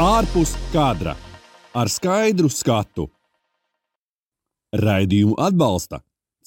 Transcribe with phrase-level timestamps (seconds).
[0.00, 1.12] ārpus kadra
[1.76, 3.04] ar skaidru skatu.
[4.72, 5.98] Raidījumu atbalsta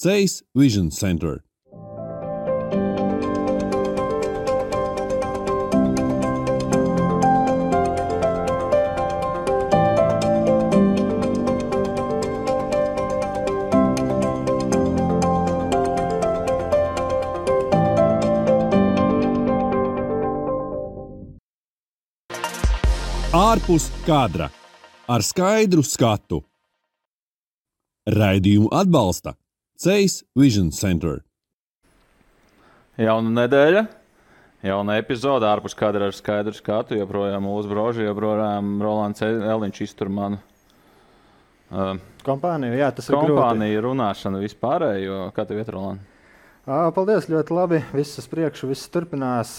[0.02, 1.43] Ceļš Vision Center.
[23.53, 24.48] Ārpus kadra
[25.12, 26.39] ar skaidru skatu.
[28.09, 29.35] Raidījumu atbalsta
[29.84, 31.20] Ceļš Vision Center.
[32.97, 33.84] Jauna nedēļa,
[34.66, 36.97] jauna epizode ārpus kadra ar skaidru skatu.
[36.97, 40.41] Joprojām Mūsu broži, joprojām Rolands Eliņš iztur manu.
[41.70, 45.27] Uh, kompānija, jā, tas ir kompānija, runāšana vispārējo.
[45.35, 46.02] Kā tev iet, Roland?
[46.66, 47.85] Paldies, ļoti labi.
[47.94, 49.58] Viss uz priekšu, viss turpinās.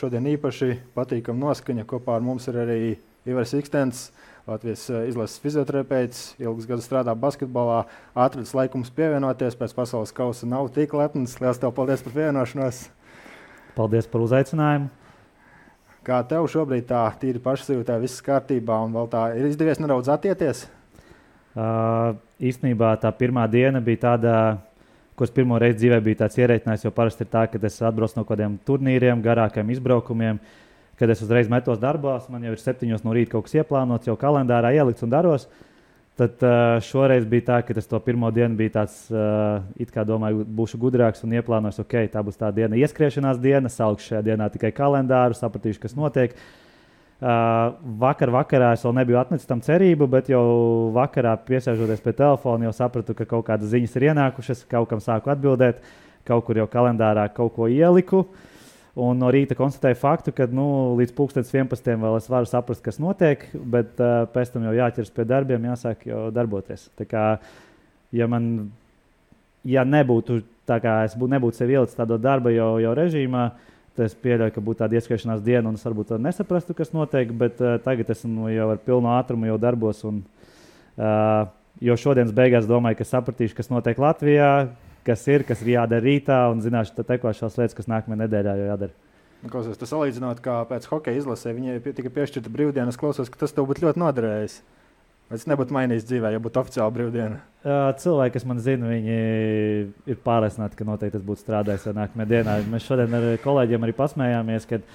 [0.00, 1.86] Šodien īpaši patīkama noskaņa.
[1.86, 2.80] Kopā ar mums ir arī
[3.26, 4.10] Ivars Ikstens,
[4.46, 7.80] Latvijas eh, izlases fizioterapeits, ilgus gadus strādā basketbolā,
[8.14, 10.46] atradis laikums pievienoties pēc pasaules kausa.
[10.46, 11.34] Nav tik lepns.
[11.40, 12.84] Lielas tev paldies par pievienošanos.
[13.74, 14.86] Paldies par uzaicinājumu.
[16.06, 20.68] Kā tev šobrīd tā tīri pašsajūtā, viss kārtībā un vēl tā ir izdevies nedaudz attieties?
[21.56, 24.36] Uh, īstenībā tā pirmā diena bija tāda,
[25.18, 26.86] es pirmo reizi dzīvē biju ierēķinājis.
[26.86, 30.38] Jo parasti ir tā, ka es atbraucu no kaut kādiem turnīriem, garākiem izbraukumiem.
[30.38, 30.62] Uh,
[30.98, 34.16] kad es uzreiz metos darbā, man jau ir septiņos no rīta kaut kas ieplānots, jau
[34.20, 35.46] kalendārā ielikts un daros.
[36.16, 40.00] Tad uh, šoreiz bija tā, ka es to pirmo dienu biju tāds, uh, it kā
[40.08, 44.48] domāju, būšu gudrāks un ieplānojis, ok, tā būs tā diena, ieskriešanās diena, saukšu šajā dienā
[44.54, 46.32] tikai kalendāru, sapratīšu, kas notiek.
[47.16, 50.42] Uh, vakar, vakarā es vēl nebiju atmetis tam cerību, bet jau
[50.96, 55.32] vakarā piesēžoties pie telefona, jau sapratu, ka kaut kādas ziņas ir ienākušas, kaut kam sāku
[55.36, 55.84] atbildēt,
[56.28, 58.24] kaut kur jau kalendārā kaut ko ieliku.
[58.24, 58.55] Uh,
[58.96, 61.90] Un no rīta konstatēju faktu, ka nu, līdz 11.
[62.00, 66.06] vēl es varu saprast, kas notiek, bet uh, pēc tam jau jāķers pie darbiem, jāsāk
[66.08, 66.86] jau darboties.
[66.96, 67.24] Tā kā,
[68.16, 68.70] ja man
[69.68, 73.44] ja nebūtu tā, kā es būtu, nebūtu sev ielicis tādā darba jau, jau režīmā,
[73.96, 77.36] tad es pieļauju, ka būtu tāda ieskriešanās diena, un es varbūt nesaprastu, kas notiek.
[77.36, 80.00] Bet uh, tagad esmu jau ar pilnu ātrumu jau darbos.
[80.08, 80.22] Un,
[80.96, 81.46] uh,
[81.84, 84.50] jo šodienas beigās domāju, ka sapratīšu, kas notiek Latvijā,
[85.06, 89.02] kas ir, kas ir jādara rītā, un zināšu tekošās lietas, kas nākamajā nedēļā jau jādara.
[89.46, 93.54] Klausos, tas salīdzinot, kā pēc hokeja izlasē viņai tika piešķirta brīvdiena, es klausos, ka tas
[93.54, 94.56] tev būtu ļoti noderējis.
[95.26, 97.40] Tas nebūtu mainījis dzīvē, ja būtu oficiāla brīvdiena?
[98.02, 99.16] Cilvēki, kas man zina, viņi
[100.06, 102.56] ir pārliecināti, ka noteikti tas būtu strādājis nākamajā dienā.
[102.70, 104.86] Mēs šodien ar kolēģiem arī pasmējāmies, kad,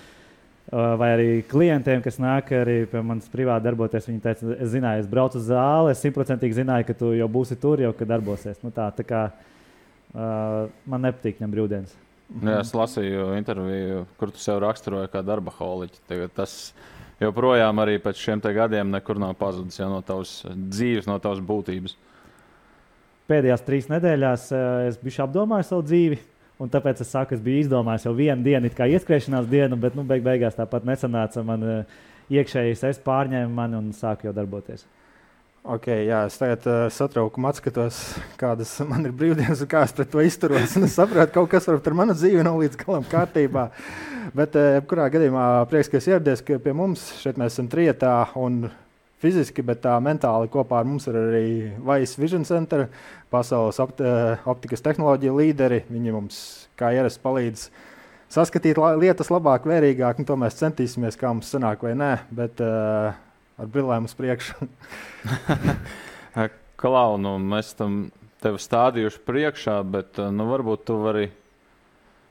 [0.71, 5.11] vai arī klientiem, kas nāk arī pie manis privāti darboties, viņi teica, es zināju, es
[5.11, 8.63] braucu uz zāli, es simtprocentīgi zināju, ka tu jau būsi tur, jau kad darbosies.
[8.63, 9.50] Nu, tā, tā kā, Uh,
[10.13, 11.97] man nepatīk ņemt brīvdienas.
[12.31, 16.21] Jā, es lasīju interviju, kur tu sev raksturoji kā darba holiķi.
[16.35, 16.73] Tas
[17.19, 21.97] joprojām arī pēc šiem gadiem nekur nav pazudis ja, no tavas dzīves, no tavas būtības.
[23.31, 24.47] Pēdējās trīs nedēļās
[24.89, 26.21] es biju apdomājis savu dzīvi.
[26.61, 30.03] Un tāpēc es saku, es biju izdomājis jau vienu dienu, kā ieskriešanās dienu, bet nu,
[30.05, 31.41] beig beigās tāpat nesanāca.
[31.45, 31.63] Man
[32.29, 34.85] iekšējais es pārņēmu mani un sāku jau darboties.
[35.61, 37.97] Okay, jā, es tagad uh, satraukumā skatos,
[38.39, 40.73] kādas man ir brīvdienas un kā es pret to izturos.
[40.73, 43.67] Es saprotu, ka kaut kas ar manu dzīvi nav līdz galam kārtībā.
[44.33, 47.05] Bet, uh, jebkurā gadījumā, prieks, ka esi ieradies pie mums.
[47.21, 48.71] Šeit mēs esam trietā un
[49.21, 51.45] fiziski, bet tā mentāli kopā ar mums ir arī
[51.77, 52.87] Vice Vision Center,
[53.29, 54.01] pasaules opt
[54.49, 55.83] optikas tehnoloģija līderi.
[55.93, 56.43] Viņi mums,
[56.73, 57.69] kā ierasts, palīdz
[58.33, 60.25] saskatīt lietas labāk, vērīgāk.
[60.25, 62.15] To mēs centīsimies, kā mums sanāk vai nē.
[62.33, 63.13] Bet, uh,
[63.61, 64.67] ar brillēm uz priekšu.
[66.81, 68.07] Klau, nu, mēs tam
[68.41, 71.27] tevi stādījuši priekšā, bet eh, nu, varbūt tu vari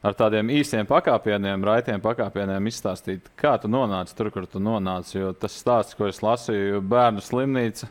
[0.03, 5.19] ar tādiem īsiem pakāpieniem, raitiem pakāpieniem izstāstīt, kā tu nonāci tur, kur tu nonāci.
[5.21, 7.91] Jo tas stāsts, ko es lasīju, bērnu slimnīca,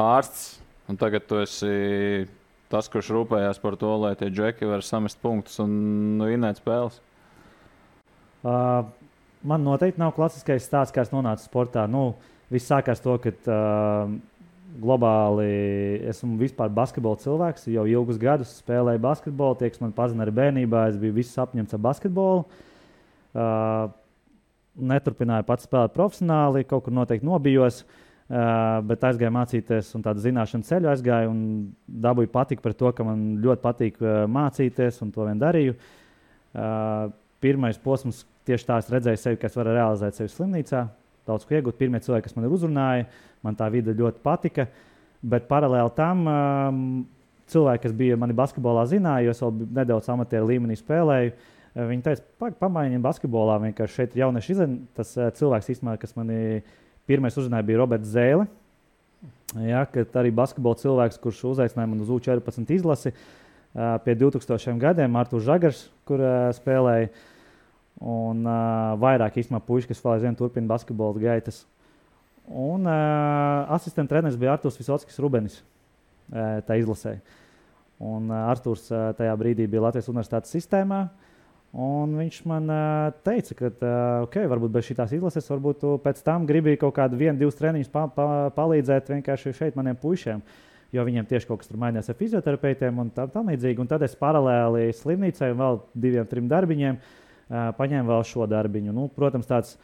[0.00, 0.56] ārsts,
[0.90, 2.26] un tagad tu esi
[2.72, 5.76] tas, kurš rūpējās par to, lai tie džeki var samest punktus un
[6.18, 6.98] nu, vinēt spēles.
[8.46, 8.88] Uh,
[9.46, 11.84] man noteikti nav klasiskais stāsts, kā es nonācu sportā.
[11.90, 14.10] Nu, uh, Viss sākās to, ka uh,
[14.78, 15.48] globāli
[16.12, 17.66] esmu vispār basketbola cilvēks.
[17.72, 21.74] Jau ilgus gadus spēlēju basketbolu, tie, kas man pazina arī bērnībā, es biju viss apņemts
[21.74, 22.44] ar basketbolu.
[23.36, 23.88] Uh,
[24.76, 27.82] neturpināju pats spēlēt profesionāli, kaut kur noteikti nobijos.
[28.26, 31.42] Uh, bet aizgāju mācīties, un tādu zināšanu ceļu aizgāju, un
[32.06, 35.76] dabūju patiku par to, ka man ļoti patīk uh, mācīties, un to vien darīju.
[36.56, 37.10] Uh,
[37.42, 40.84] pirmais posms, tieši tā es redzēju sevi, ka es varu realizēt sevi slimnīcā
[41.26, 41.78] daudz ko iegūt.
[41.80, 43.08] Pirmie cilvēki, kas man uzrunāja,
[43.46, 44.68] man tā vide ļoti patika.
[45.26, 46.80] Bet paralēli tam um,
[47.50, 51.32] cilvēki, kas bija mani basketbolā, zināja, jo es vēl nedaudz amatieru līmenī spēlēju.
[51.34, 53.60] Uh, viņi teica, pamainīsim basketbolā.
[53.64, 54.90] Vienkārši šeit ir jaunieši izdevies.
[54.98, 56.62] Tas uh, cilvēks, īstenībā, kas mani
[57.06, 58.48] Pirmais uzrunājums bija Roberts Zēle.
[59.62, 59.84] Jā,
[60.18, 63.12] arī basketbola cilvēks, kurš uzaicināja mani uz U14 izlasi
[64.02, 66.22] pie 2000 gadiem, Artur Žagars, kur
[66.56, 67.12] spēlēja.
[68.04, 71.62] Un uh, vairāk īstenībā puiši, kas vēl aizvien turpina basketbola gaitas.
[72.46, 75.62] Un uh, asistenta treneris bija Arthurs Visotskis Rubenis.
[76.28, 77.22] Uh, tā izlasēja.
[78.04, 81.06] Un uh, Arthurs uh, tajā brīdī bija Latvijas Universitātes sistēmā.
[81.72, 86.20] Un viņš man uh, teica, ka, uh, ok, varbūt bez šīs izlases, varbūt tu pēc
[86.24, 90.44] tam gribi kaut kādu vienu, divus treniņus pa, pa, palīdzēt vienkārši šeit maniem puišiem.
[90.94, 93.80] Jo viņiem tieši kaut kas tur mainījās ar fizioterapeitiem un tā, tam līdzīgi.
[93.82, 97.14] Un tad es paralēli slimnīcai un vēl diviem, trim darbiņiem uh,
[97.50, 98.94] paņēmu vēl šo darbiņu.
[98.96, 99.76] Nu, protams, tāds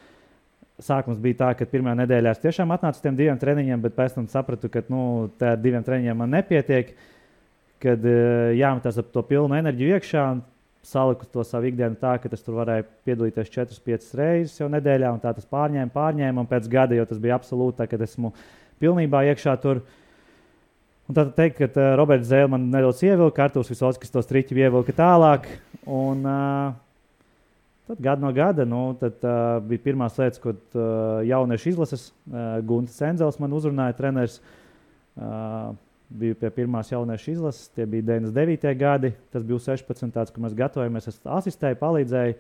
[0.83, 4.17] sākums bija tā, ka pirmā nedēļā es tiešām atnācu uz tiem diviem treniņiem, bet pēc
[4.17, 5.03] tam sapratu, ka nu,
[5.43, 6.95] ar diviem treniņiem man nepietiek.
[7.83, 8.05] Kad
[8.55, 10.27] jāmetās ap to pilnu enerģiju iekšā,
[10.83, 15.23] saliku to savu ikdienu tā, ka es tur varēju piedalīties 4-5 reizes jau nedēļā, un
[15.23, 18.33] tā tas pārņēma, pārņēma, un pēc gada jau tas bija absolūti tā, kad esmu
[18.83, 19.83] pilnībā iekšā tur.
[21.11, 24.59] Un tad teikt, ka uh, Roberts Zēle man nedaudz ievilka, Artūrs Visots, kas to striķi
[24.59, 25.49] ievilka tālāk.
[25.87, 26.75] Un, uh,
[27.93, 32.57] Tad gadu no gada nu, tad, uh, bija pirmās lietas, kad uh, jauniešu izlases uh,
[32.65, 34.39] Gunts Cenzels man uzrunāja treneris.
[35.13, 35.75] Uh,
[36.13, 38.73] biju pie pirmās jauniešu izlases, tie bija 99.
[38.81, 39.13] gadi.
[39.33, 40.09] Tas bija 16.
[40.15, 41.09] gads, kad mēs gatavojamies.
[41.13, 42.37] Es asistēju, palīdzēju.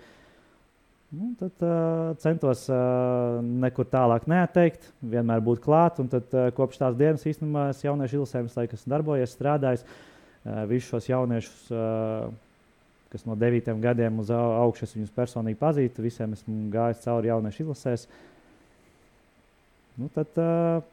[1.12, 6.00] Nu, tad uh, centos uh, nekur tālāk neatteikt, vienmēr būt klāt.
[6.00, 9.84] Tad, uh, kopš tās dienas īstenībā es jauniešu izlasēm esmu darbojies, strādājis.
[9.84, 12.32] Uh, visus šos jauniešus uh,
[13.12, 16.04] kas no 9 gadiem uz augšu es viņus personīgi pazīstu.
[16.04, 18.06] Visiem esmu gājis cauri jauniešu izlasēs.
[20.00, 20.32] Nu, tad,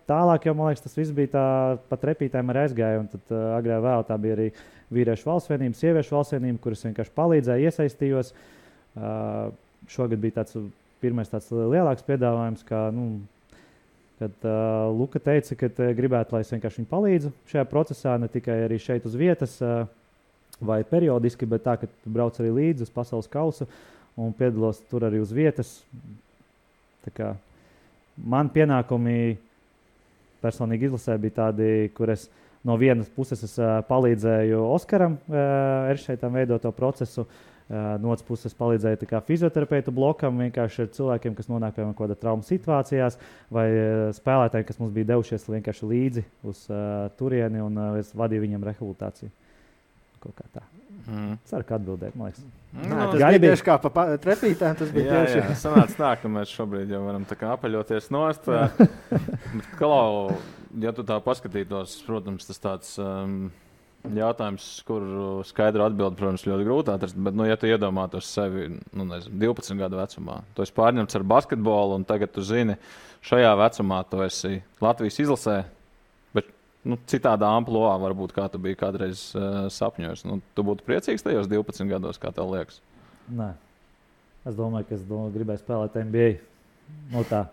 [0.09, 1.45] tālāk jau man liekas, tas viss bija tā,
[1.87, 3.05] pat repītēm ar aizgāju.
[3.13, 4.49] Tad agrāk vēl tā bija arī
[4.91, 8.33] vīriešu valsts vienība, sieviešu valsts vienība, kuras vienkārši palīdzēja, iesaistījos.
[9.89, 10.59] Šogad bija tāds
[10.99, 13.21] pirmais tāds lielāks piedāvājums, kā, nu,
[14.19, 18.65] kad uh, Luka teica, ka gribētu, lai es vienkārši viņu palīdzu šajā procesā, ne tikai
[18.65, 19.55] arī šeit uz vietas.
[19.63, 19.87] Uh,
[20.61, 23.67] vai periodiski, bet tā, ka brauc arī līdzi uz pasaules kausu
[24.19, 25.77] un piedalos tur arī uz vietas.
[28.19, 29.37] Man pienākumi
[30.43, 32.27] personīgi izlasē bija tādi, kur es
[32.67, 37.25] no vienas puses es, uh, palīdzēju Oskaram uh, Eršētam veidot to procesu.
[37.69, 42.15] Uh, no otras puses, palīdzēju fizioterapeitu blokam, vienkārši ar cilvēkiem, kas nonāk pie kaut kāda
[42.17, 43.19] trauma situācijās,
[43.53, 48.09] vai uh, spēlētājiem, kas mums bija devušies vienkārši līdzi uz uh, turieni, un uh, es
[48.17, 49.29] vadīju viņiem rehabilitāciju.
[50.19, 50.65] Kaut kā tā.
[51.09, 51.37] Mm.
[51.47, 52.17] Ceru, ka atbildēju.
[52.19, 54.75] Man liekas, Nā, nu, tas bija tieši kā pa trepītēm.
[54.77, 55.55] Tas bija jā, tieši tā.
[55.57, 58.45] Sanāca tā, ka mēs šobrīd jau varam apaļoties nost.
[59.79, 60.35] Klau,
[60.83, 62.93] ja tu tā paskatītos, protams, tas tāds.
[63.01, 63.49] Um,
[63.99, 65.03] Jautājums, kur
[65.43, 67.17] skaidru atbildi, protams, ļoti grūti atrast.
[67.19, 71.25] Bet, nu, ja tu iedomātos sevi nu, nezinu, 12 gadu vecumā, tu esi pārņemts ar
[71.27, 72.77] basketbolu, un tagad tu zini,
[73.27, 75.57] šajā vecumā tu esi Latvijas izlasē,
[76.87, 80.25] nu, citādā amplitūdā, varbūt kā tu biji kādreiz uh, sapņojis.
[80.27, 82.79] Nu, tu būtu priecīgs tajos 12 gados, kā tev liekas?
[83.29, 83.51] Nē,
[84.47, 86.29] es domāju, ka es domāju, gribēju spēlēt NBA.
[87.13, 87.45] Nu, tā.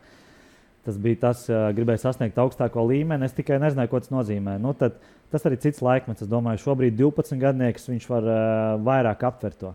[0.86, 3.26] Tas bija tas, uh, gribēju sasniegt augstāko līmeni.
[3.26, 4.56] Es tikai nezināju, ko tas nozīmē.
[4.62, 5.00] Nu, tad,
[5.34, 6.22] tas arī cits laikmets.
[6.22, 8.38] Es domāju, šobrīd 12 gadnieks viņš var uh,
[8.86, 9.74] vairāk aptvert to.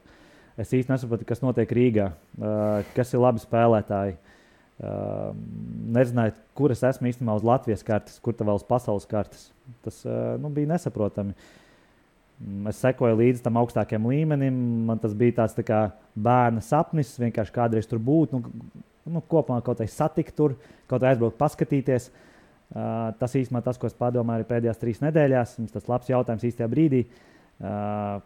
[0.59, 4.16] Es īsti nesaprotu, kas notiek Rīgā, uh, kas ir labi spēlētāji.
[4.16, 4.31] Uh,
[4.81, 5.35] Uh,
[5.94, 9.44] nezināju, kur es esmu īstenībā uz Latvijas kartes, kur tā vēl uz pasaules kartes.
[9.85, 11.35] Tas uh, nu, bija nesaprotami.
[12.71, 14.57] Es sekoju līdzi tam augstākajam līmenim.
[14.88, 15.83] Man tas bija tāds tā kā
[16.18, 18.33] bērna sapnis, vienkārši kādreiz tur būt.
[18.33, 18.73] Nu,
[19.06, 20.57] nu, kopumā kaut kā satikt tur,
[20.90, 22.09] kaut kā aizbraukt, paskatīties.
[22.71, 25.57] Uh, tas īstenībā tas, ko es padomāju arī pēdējās trīs nedēļās.
[25.78, 27.06] Tas labs jautājums īstajā brīdī.
[27.61, 28.18] Uh,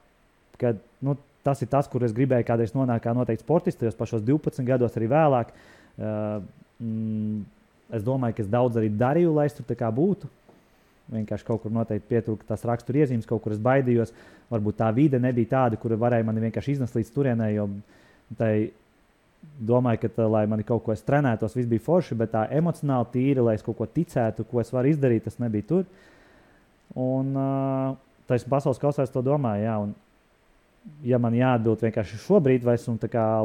[0.62, 4.24] kad, nu, tas ir tas, kur es gribēju kādreiz nonākt kā noteikti sportists, tajos pašos
[4.24, 5.52] 12 gados, arī vēlāk.
[5.52, 7.44] Uh, mm,
[7.96, 9.66] es domāju, ka es daudz arī darīju, lai es tur
[10.00, 10.32] būtu.
[11.14, 14.14] Vienkārši kaut kur noteikti pietrūka tās raksturiezīmes, kaut kur es baidījos.
[14.50, 17.54] Varbūt tā vide nebija tāda, kur varēja mani vienkārši iznest līdz turienei.
[17.54, 17.68] Jo
[18.40, 18.72] tai
[19.62, 23.12] domāju, ka, tā, lai mani kaut ko es trenētos, viss bija forši, bet tā emocionāli
[23.14, 25.86] tīri, lai es kaut ko ticētu, ko es varu izdarīt, tas nebija tur.
[26.98, 27.94] Un uh,
[28.30, 29.66] tas pasaules kausā es to domāju.
[29.68, 29.94] Jā, un
[31.06, 32.98] ja man jāatbild vienkārši šobrīd, vai esmu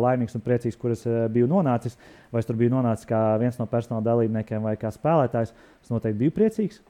[0.05, 1.97] laimīgs un priecīgs, kur es eh, biju nonācis,
[2.33, 6.21] vai es tur biju nonācis kā viens no personāla dalībniekiem vai kā spēlētājs, es noteikti
[6.25, 6.83] biju priecīgs.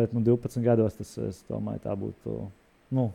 [0.00, 2.36] Bet nu, 12 gados tas, es domāju, tā būtu.
[2.96, 3.10] Nu,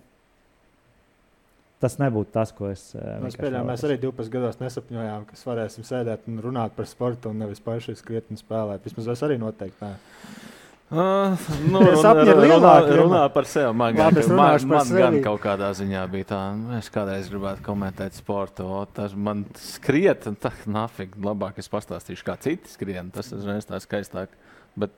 [1.81, 2.87] tas nebūtu tas, ko es.
[2.95, 7.33] Eh, mēs, pieļām, mēs arī 12 gados nesapņojām, ka varēsim sēdēt un runāt par sportu
[7.33, 8.85] un nevis paši skriet un spēlēt.
[8.85, 9.83] Vismaz es arī noteikti.
[9.83, 10.53] Nē.
[10.85, 11.33] Uh,
[11.65, 13.71] nu, sapņi ir lielāki, runā, runā par sevi.
[13.73, 15.21] Man, Labi, gan, man, man gan sevi.
[15.25, 18.67] kaut kādā ziņā bija tā, nu, es kādreiz gribētu komentēt sportu.
[18.69, 21.17] O, tas man skriet, un tā nafig.
[21.25, 23.09] Labāk es pastāstīšu, kā citi skrien.
[23.15, 24.37] Tas uzreiz tā skaistāk.
[24.77, 24.93] Bet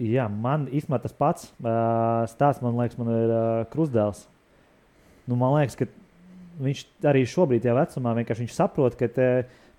[0.00, 4.22] Jā, man īstenībā tas pats uh, stāsts, man liekas, man ir uh, krustdēls.
[5.28, 5.88] Nu, man liekas, ka
[6.62, 6.80] viņš
[7.10, 9.28] arī šobrīd, jau vecumā, vienkārši saprot, ka, te,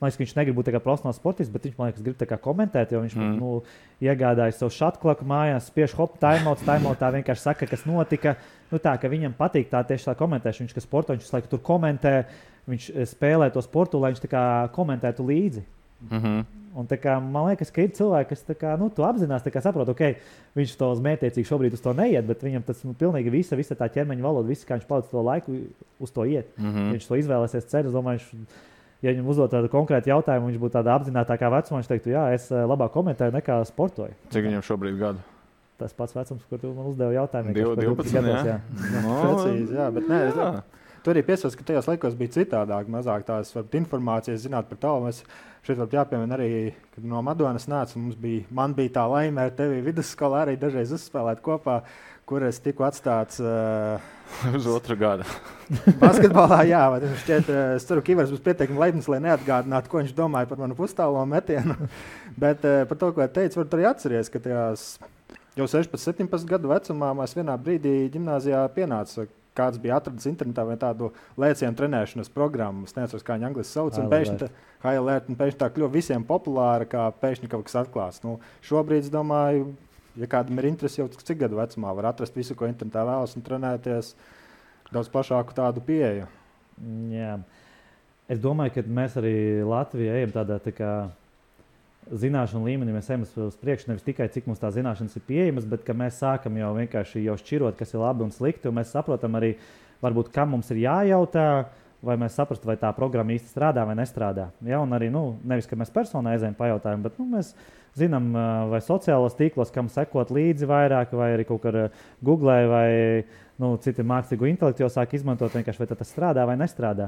[0.03, 2.37] man liekas, ka viņš negrib būt kā profesionāls sportists, bet viņš man liekas, grib kā
[2.43, 3.37] komentēt, jo viņš Mm.
[3.39, 3.63] nu,
[4.03, 8.35] iegādājas savu šatklaku mājās, spiež hop, timeout, timeout, tā vienkārši saka, kas notika.
[8.71, 11.61] Nu, tā, ka viņam patīk tā tieši tā komentēšana, viņš, ka sporto, viņš laiku tur
[11.63, 12.25] komentē,
[12.67, 15.63] viņš eh, spēlē to sportu, lai viņš kā komentētu līdzi.
[16.09, 16.45] mm -hmm.
[16.73, 20.15] Un, kā, man liekas, ka ir cilvēki, kas kā, nu, to apzinās, kā saprot, ok,
[20.55, 23.75] viņš to uz mētiecīgi šobrīd uz to neiet, bet viņam tas nu, pilnīgi visa, visa
[23.75, 25.57] tā ķermeņa valoda, viss, kā viņš palicis to laiku,
[25.99, 26.49] uz to iet.
[26.57, 26.91] Mm -hmm.
[26.91, 27.87] viņš to izvēlēsies ceļu.
[27.87, 28.47] Es domāju, viņš,
[29.03, 31.81] ja viņam uzdot tādu konkrētu jautājumu, viņš būtu tādā apzinātākā vecumā.
[31.81, 34.15] Viņš teiktu, jā, es eh, labāk komentēju nekā sportoju.
[34.33, 35.23] Cik viņam šobrīd gadu?
[35.81, 37.53] Tas pats vecums, kur tu man uzdevi jautājumu.
[37.57, 38.57] Div- vienkārši par 12, gados, jā.
[39.03, 40.49] Nu, Precīzi, jā, bet nē, jā.
[41.03, 45.09] Tur arī piesaistās, ka tajos laikos bija citādāk, mazāk tās varbūt, informācijas, zināt par tālu.
[45.09, 45.17] Mēs
[45.67, 46.47] šeit varam jāpiemina arī,
[46.95, 47.97] kad no Madonas nāca.
[47.99, 51.81] Mums bija, man bija tā laime ar tevi vidusskolā arī dažreiz uzspēlēt kopā,
[52.33, 54.01] kur es tiku atstāts uh,
[54.57, 55.25] Uz otru gadu.
[56.01, 56.63] basketbolā.
[56.65, 56.81] Jā,
[57.21, 60.63] šķiet, uh, es ceru, ka Ivars būs pietiekami laipns, lai neatgādinātu, ko viņš domāja par
[60.63, 61.77] manu pustālo metienu.
[62.43, 64.87] Bet uh, par to, ko teicu, varat arī atcerēties, ka tajās
[65.59, 69.29] jau 16, 17 gadu vecumā mēs vienā brīdī gimnājā pienāca.
[69.53, 72.87] Kāds bija atradzis internetā vai tādu lēcienu trenēšanas programmu.
[72.89, 73.99] Es nezinu, kā viņi angļuiski sauc.
[74.01, 78.23] Un pēkšņi tā- tā kļuva visiem populāra, kā pēkšņi kaut kas atklāts.
[78.25, 79.75] Nu, šobrīd, es domāju,
[80.19, 83.45] ja kādam ir interese jau cik gadu vecumā, var atrast visu, ko internetā vēlas, un
[83.45, 84.13] trenēties
[84.93, 86.29] daudz plašāku tādu pieeju.
[87.13, 87.35] Jā.
[88.31, 89.35] Es domāju, ka mēs arī
[89.67, 90.91] Latvijā ejam tādā tā kā
[92.11, 92.93] zināšanu līmenī.
[92.95, 96.19] Mēs ejam uz- priekšu nevis tikai cik mums tā zināšanas ir pieejamas, bet ka mēs
[96.19, 98.67] sākam jau vienkārši jau šķirot, kas ir labi un slikti.
[98.67, 99.55] Un mēs saprotam arī,
[100.01, 101.67] varbūt, kam mums ir jājautā.
[102.03, 104.49] Vai mēs saprotam, vai tā programma īsti strādā vai nestrādā.
[104.67, 107.53] Ja, un arī nu, nevis, ka mēs personīgi aizējām pajautājām, bet nu, mēs
[107.95, 108.33] zinām,
[108.71, 111.85] vai sociālajos tīklos, kam sekot līdzi vairāk, vai arī kaut kur ā,
[112.25, 112.89] Google vai
[113.61, 117.07] nu, citi mākslīgo intelektu jau sāk izmantot, vienkārši vai tas strādā vai nestrādā.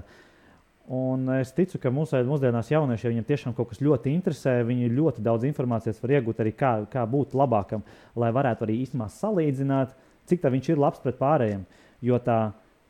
[0.96, 4.92] Un es ticu, ka mūsu mūsdienās jaunieši, ja viņiem tiešām kaut kas ļoti interesē, viņi
[4.94, 7.82] ļoti daudz informācijas var iegūt arī kā, kā būt labākam,
[8.14, 9.96] lai varētu arī īstenībā salīdzināt,
[10.30, 11.66] cik tā viņš ir labs pret pārējiem.
[12.06, 12.38] Jo tā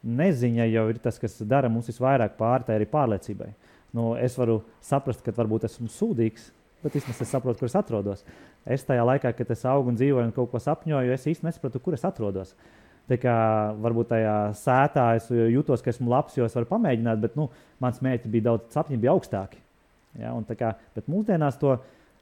[0.06, 3.52] neziņa jau ir tas, kas dara mums visvairāk ir arī pārliecībai.
[3.96, 6.52] Nu, es varu saprast, ka varbūt esmu sūdīgs,
[6.84, 8.26] bet vismaz es saprotu, kur es atrodos.
[8.66, 11.80] Es tajā laikā, kad es augu un dzīvoju un kaut ko sapņoju, es īsti nesapratu,
[11.80, 12.56] kur es atrodos.
[13.06, 13.36] Tā kā
[13.82, 18.02] varbūt tajā sētā es jūtos, ka esmu labs, jo es varu pamēģināt, bet nu, mans
[18.02, 19.62] mērķis bija daudz, sapņi bija augstāki.
[20.20, 21.76] Ja, kā, bet mūsdienās to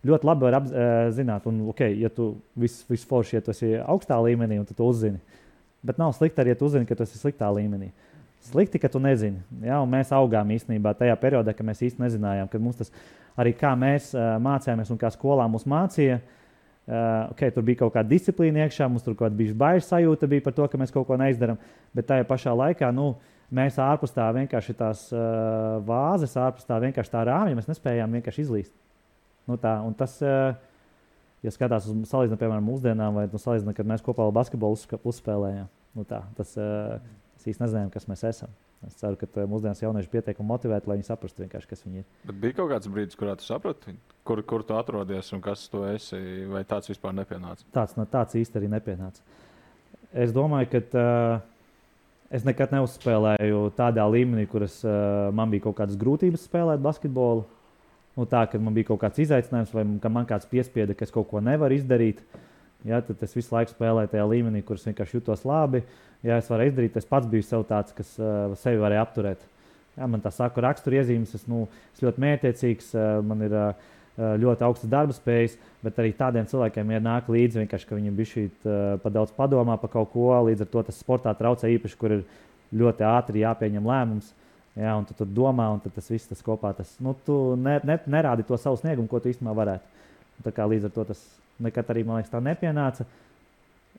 [0.08, 1.48] ļoti labi var apzināt.
[1.50, 4.88] Un, okay, ja tu viss vis forši, ja tu esi augstā līmenī, un tu to
[4.90, 5.22] uzzini.
[5.84, 7.90] Bet nav slikti arī, ja tu uzzini, ka tu esi sliktā līmenī.
[8.44, 9.42] Slikti, ka tu nezini.
[9.64, 12.92] Ja, un mēs augām īstenībā tajā periodā, kad mēs īstenībā nezinājām, kad mums tas
[13.40, 16.22] arī kā mēs uh, mācījāmies un kā skolā mūs mācīja.
[16.84, 20.44] Uh, okay, tur bija kaut kāda disciplīna iekšā, mums tur kaut kāda baisa sajūta bija
[20.44, 21.60] par to, ka mēs kaut ko neizdarām.
[21.96, 23.14] Bet tajā pašā laikā nu,
[23.56, 28.44] mēs ārpus tā vienkārši tās uh, vāzes, ārpus tā vienkārši tā rāmja, mēs nespējām vienkārši
[28.44, 28.76] izlīst.
[29.48, 30.56] Nu, tā, un tas, uh,
[31.44, 36.06] ja skatās uz salīdzinu, piemēram, mūsdienām, vai nu, salīdzinu, kad mēs kopā basketbolu uzspēlējām, nu,
[36.10, 37.00] tā, tas uh,
[37.38, 38.54] es īsti nezinājām, kas mēs esam.
[38.88, 42.10] Es ceru, ka uh, mūsdienās jaunieši pietiekami motivēti, lai viņi saprastu kas viņi ir.
[42.28, 43.96] Bet bija kaut kāds brīdis, kurā tu saprati,
[44.28, 46.20] kur, kur tu atrodies un kas tu esi,
[46.52, 47.68] vai tāds vispār nepienāca.
[47.76, 49.24] Tāds, no, tāds īsti arī nepienāca.
[50.14, 51.42] Es domāju, ka uh,
[52.34, 57.48] es nekad neuzspēlēju tādā līmenī, kuras uh, man bija kaut kādas grūtības spēlēt basketbolu.
[58.14, 61.14] Nu, tā, kad man bija kaut kāds izaicinājums, vai ka man kāds piespieda, ka es
[61.14, 62.22] kaut ko nevaru izdarīt.
[62.86, 65.82] Ja, tad es visu laiku spēlēju tajā līmenī, kurš vienkārši jutos labi.
[66.24, 69.48] Ja es varu izdarīt, es pats biju sev tāds, kas uh, sevi varēja apturēt.
[69.96, 71.66] Ja, man tā saka, raksturiezīmes, es, nu,
[71.96, 73.74] es ļoti mētiecīgs, uh, man ir uh,
[74.44, 78.46] ļoti augstas darba spējas, bet arī tādiem cilvēkiem ir nāk līdzi, ka viņi bija šī
[78.46, 80.30] uh, pa daudz padomā par kaut ko.
[80.50, 82.26] Līdz ar to tas sportā traucē īpaši, kur ir
[82.78, 84.34] ļoti ātri jāpieņem lēmums.
[84.74, 86.72] Ja, un tu tur domā, un tas viss tas kopā.
[86.74, 90.06] Tas, nu, tu ne, ne, nerādi to savu sniegumu, ko tu īstenībā varētu.
[90.42, 91.22] Un kā līdz ar to tas
[91.62, 93.06] nekad arī man liekas, tā nepienāca.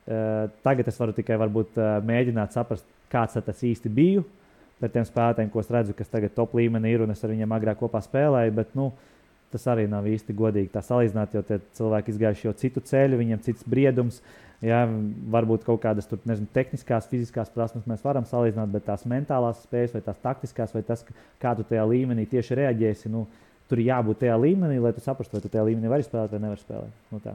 [0.04, 4.25] Uh, tagad es varu tikai varbūt, uh, mēģināt saprast, kāds tas īsti biju.
[4.83, 7.54] Par tiem spēlētājiem, ko es redzu, kas tagad top līmenī ir, un es ar viņiem
[7.54, 8.57] agrāk kopā spēlēju.
[8.59, 8.90] Bet, nu,
[9.54, 13.45] tas arī nav īsti godīgi tā salīdzināt, jo tie cilvēki izgājuši jau citu ceļu, viņiem
[13.47, 14.19] cits briedums.
[14.64, 14.80] Jā,
[15.35, 19.92] varbūt kaut kādas tur, nezinu, tehniskās, fiziskās prasmes mēs varam salīdzināt, bet tās mentālās spējas,
[19.92, 21.02] vai tās taktiskās, vai tas,
[21.42, 23.26] kā tu tajā līmenī tieši reaģēsi, nu,
[23.68, 26.62] tur jābūt tajā līmenī, lai tu saprastu, vai tu tajā līmenī vari spēlēt vai nevari
[26.62, 27.02] spēlēt.
[27.12, 27.35] Nu, tā.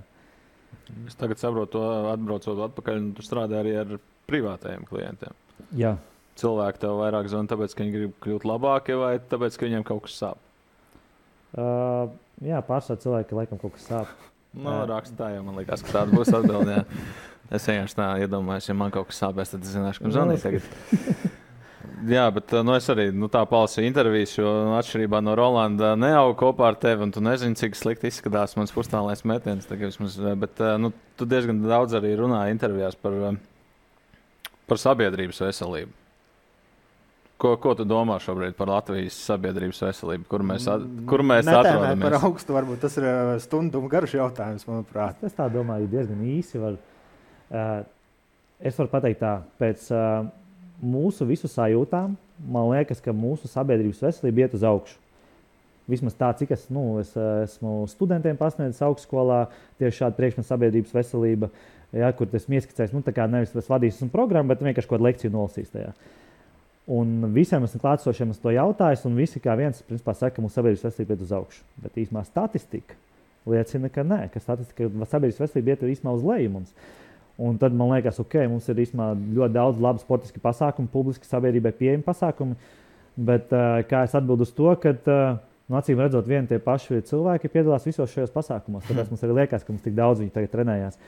[1.05, 1.83] Es tagad saprotu, to
[2.15, 3.93] atbraucot atpakaļ, tu strādā arī ar
[4.29, 5.37] privātajiem klientiem.
[5.77, 5.95] Jā.
[6.39, 10.05] Cilvēki tev vairāk zvana, tāpēc, ka viņi grib kļūt labāki, vai tāpēc, ka viņiem kaut
[10.07, 10.41] kas sāp.
[11.49, 12.09] Uh,
[12.45, 14.17] jā, pārsvarā cilvēki laikam kaut kas sāp.
[14.57, 16.85] Nu, raksta tā, jau man liekas, ka tāda būs atbildība.
[17.49, 20.67] Es vienkārši tā iedomājos, ja man kaut kas sāpēs, tad es zināšu, kam zvanīt tagad.
[22.13, 26.37] Jā, bet nu, es arī nu, tā palasīju intervijas, jo nu, atšķirībā no Rolanda neaugu
[26.39, 29.65] kopā ar tevi, tu nezini, cik slikti izskatās mans pustālais metiens.
[29.67, 33.17] Vismaz, bet nu, tu diezgan daudz arī runāji intervijās par,
[34.69, 35.91] par sabiedrības veselību.
[37.39, 40.25] Ko, ko tu domā šobrīd par Latvijas sabiedrības veselību?
[40.27, 42.03] Kur mēs, at, kur mēs atrodamies?
[42.03, 43.07] Par augstu varbūt tas ir
[43.39, 45.21] stundu garš jautājums, manuprāt.
[45.23, 46.59] Es tā domāju, diezgan īsi.
[46.59, 47.77] Var, uh,
[48.59, 50.27] es varu pateikt tā, pēc uh,
[50.83, 52.17] mūsu visu sajūtām,
[52.51, 54.99] man liekas, ka mūsu sabiedrības veselība iet uz augšu.
[55.89, 59.45] Vismaz tā, cik es, nu, es esmu studentiem pasniedzis augstskolā,
[59.81, 61.49] tieši šāda priekšmeta sabiedrības veselība,
[61.95, 65.07] ja, kur es ieskicēju, nu, tā kā nevis es vadīšu programmu, bet vienkārši kaut kādu
[65.07, 65.95] lekciju nolasīju tajā.
[66.89, 70.87] Un visiem esmu klātsošiem to jautājis, un visi kā viens principā, saka, ka mūsu sabiedrības
[70.87, 71.61] veselība iet uz augšu.
[71.83, 72.97] Bet īstenībā statistika
[73.49, 76.53] liecina, ka nē, ka statistika sabiedrības veselība iet īstenībā uz leju.
[76.55, 76.73] Mums.
[77.39, 81.71] Un tad man liekas, ok, mums ir īstenībā ļoti daudz labu sportisku pasākumu, publiski sabiedrībai
[81.77, 82.57] pieejami pasākumi.
[83.19, 85.37] Bet uh, kā es atbildu uz to, ka uh,
[85.69, 88.87] nu, acīm redzot, vieni tie paši cilvēki piedalās visos šajos pasākumos.
[88.89, 90.99] Tāpēc mums arī liekas, ka mums tik daudz viņi tagad trenējās.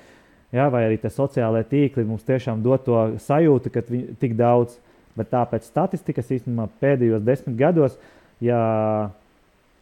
[0.53, 4.77] Jā, vai arī tie sociālai tīkli mums tiešām dod to sajūtu, ka viņi tik daudz.
[5.17, 7.97] Bet tāpēc statistikas īstenībā pēdējos desmit gados,
[8.43, 8.61] ja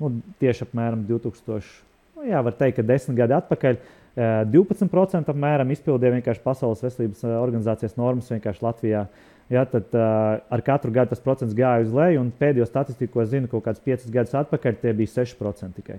[0.01, 1.71] nu, tieši apmēram 2000,
[2.17, 3.97] nu, jā, var teikt, ka desmit gadi atpakaļ, uh,
[4.51, 9.03] 12% apmēram izpildīja vienkārši Pasaules veselības organizācijas normas vienkārši Latvijā.
[9.49, 13.25] Ja, tad uh, ar katru gadu tas procents gāja uz leju, un pēdējo statistiku, ko
[13.25, 15.97] zinu, kaut kādus 5 gadus atpakaļ, tie bija 6% tikai.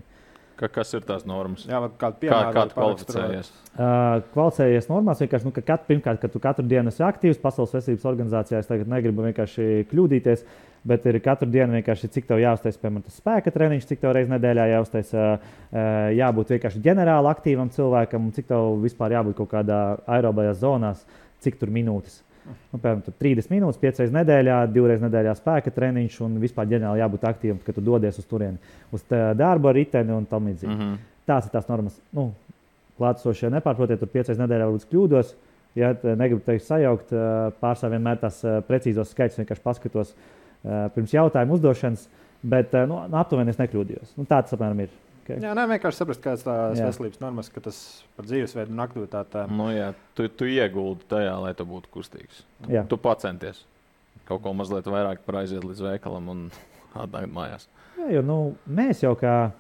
[0.61, 1.65] Ka, kas ir tās normas?
[1.65, 3.53] Jā, kā kā kvalificējies?
[3.73, 7.73] Uh, kvalificējies normās vienkārši, nu, ka kat, pirmkārt, ka tu katru dienu esi aktīvs Pasaules
[7.79, 8.61] veselības organizācijā.
[8.61, 10.45] Es tagad negribu vienkārši kļūdīties.
[10.45, 14.15] Uh, bet ir katru dienu vienkārši cik tev jāuztais, piemēram, tas spēka treniņš, cik tev
[14.17, 15.13] reizes nedēļā jāuztais,
[16.17, 21.05] jābūt vienkārši ģenerāli aktīvam cilvēkam, cik tev vispār jābūt kaut kādā aerobajās zonās,
[21.45, 22.21] cik tur minūtes.
[22.73, 27.03] Nu, piemēram, 30 minūtes, 5 reizes nedēļā, 2 reizes nedēļā spēka treniņš un vispār ģenerāli
[27.03, 28.59] jābūt aktīvam, kad tu dodies uz turieni,
[28.95, 30.73] uz darbu ar riteni un tam līdzīgi.
[30.73, 30.97] Mm -hmm.
[31.27, 32.01] Tās ir tās normas.
[32.13, 32.31] Nu,
[33.01, 35.35] Klātsošie nepārprotiet, tur 5 reizes nedēļā varbūt kļūdos.
[35.79, 37.13] Ja negribu teikt sajaukt,
[37.61, 40.15] pārsvarā vienmēr tās precīzos skaitļus vienkārši paskatos.
[40.95, 42.09] Pirms jautājumu uzdošanas,
[42.43, 44.17] bet nu, nu, aptuveni es nekļūdījos.
[44.19, 44.91] Nu, tāds apmēram ir.
[45.21, 45.39] Okay.
[45.43, 47.79] Jā, nē, vienkārši saprast, kādas tās veselības normas, ka tas
[48.17, 49.53] par dzīvesveidu un aktivitātēm.
[49.57, 52.43] Nu, jā, tu, tu ieguldi tajā, lai tu būtu kustīgs.
[52.65, 52.85] Tu, jā.
[52.89, 53.65] tu pacenties
[54.31, 56.45] kaut ko mazliet vairāk par aiziet līdz veikalam un
[57.05, 57.67] atnākt mājās.
[57.99, 58.39] Jā, jo nu,
[58.71, 59.53] mēs jau kā.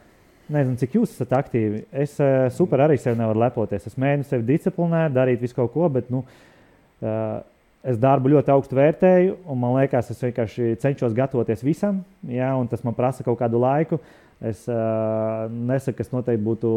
[0.50, 1.84] Nezinu, cik jūs esat aktīvi.
[1.94, 3.84] Es uh, super arī sev nevaru lepoties.
[3.86, 7.36] Es mēģinu sevi disciplinēt, darīt visu kaut ko, bet nu, uh,
[7.80, 12.68] Es darbu ļoti augstu vērtēju, un man liekas, es vienkārši cenšos gatavoties visam, ja, un
[12.68, 13.96] tas man prasa kaut kādu laiku.
[14.40, 16.70] Es uh, nesaku, ka tas noteikti būtu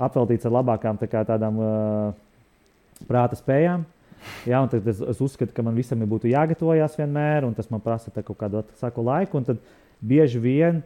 [0.00, 2.12] apveltīts ar labākām tā tādām uh,
[3.08, 3.86] prāta spējām.
[4.44, 8.12] Ja, tad es, es uzskatu, ka man visam ir jāgatavojas vienmēr, un tas man prasa
[8.12, 9.40] kaut kādu saku laiku.
[9.46, 9.62] Tad
[10.00, 10.82] bieži vien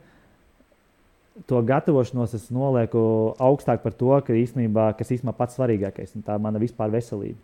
[1.51, 6.63] to gatavošanos es nolieku augstāk par to, ka īstenībā, kas īstenībā pats svarīgākais ir mana
[6.63, 7.41] vispār veselība.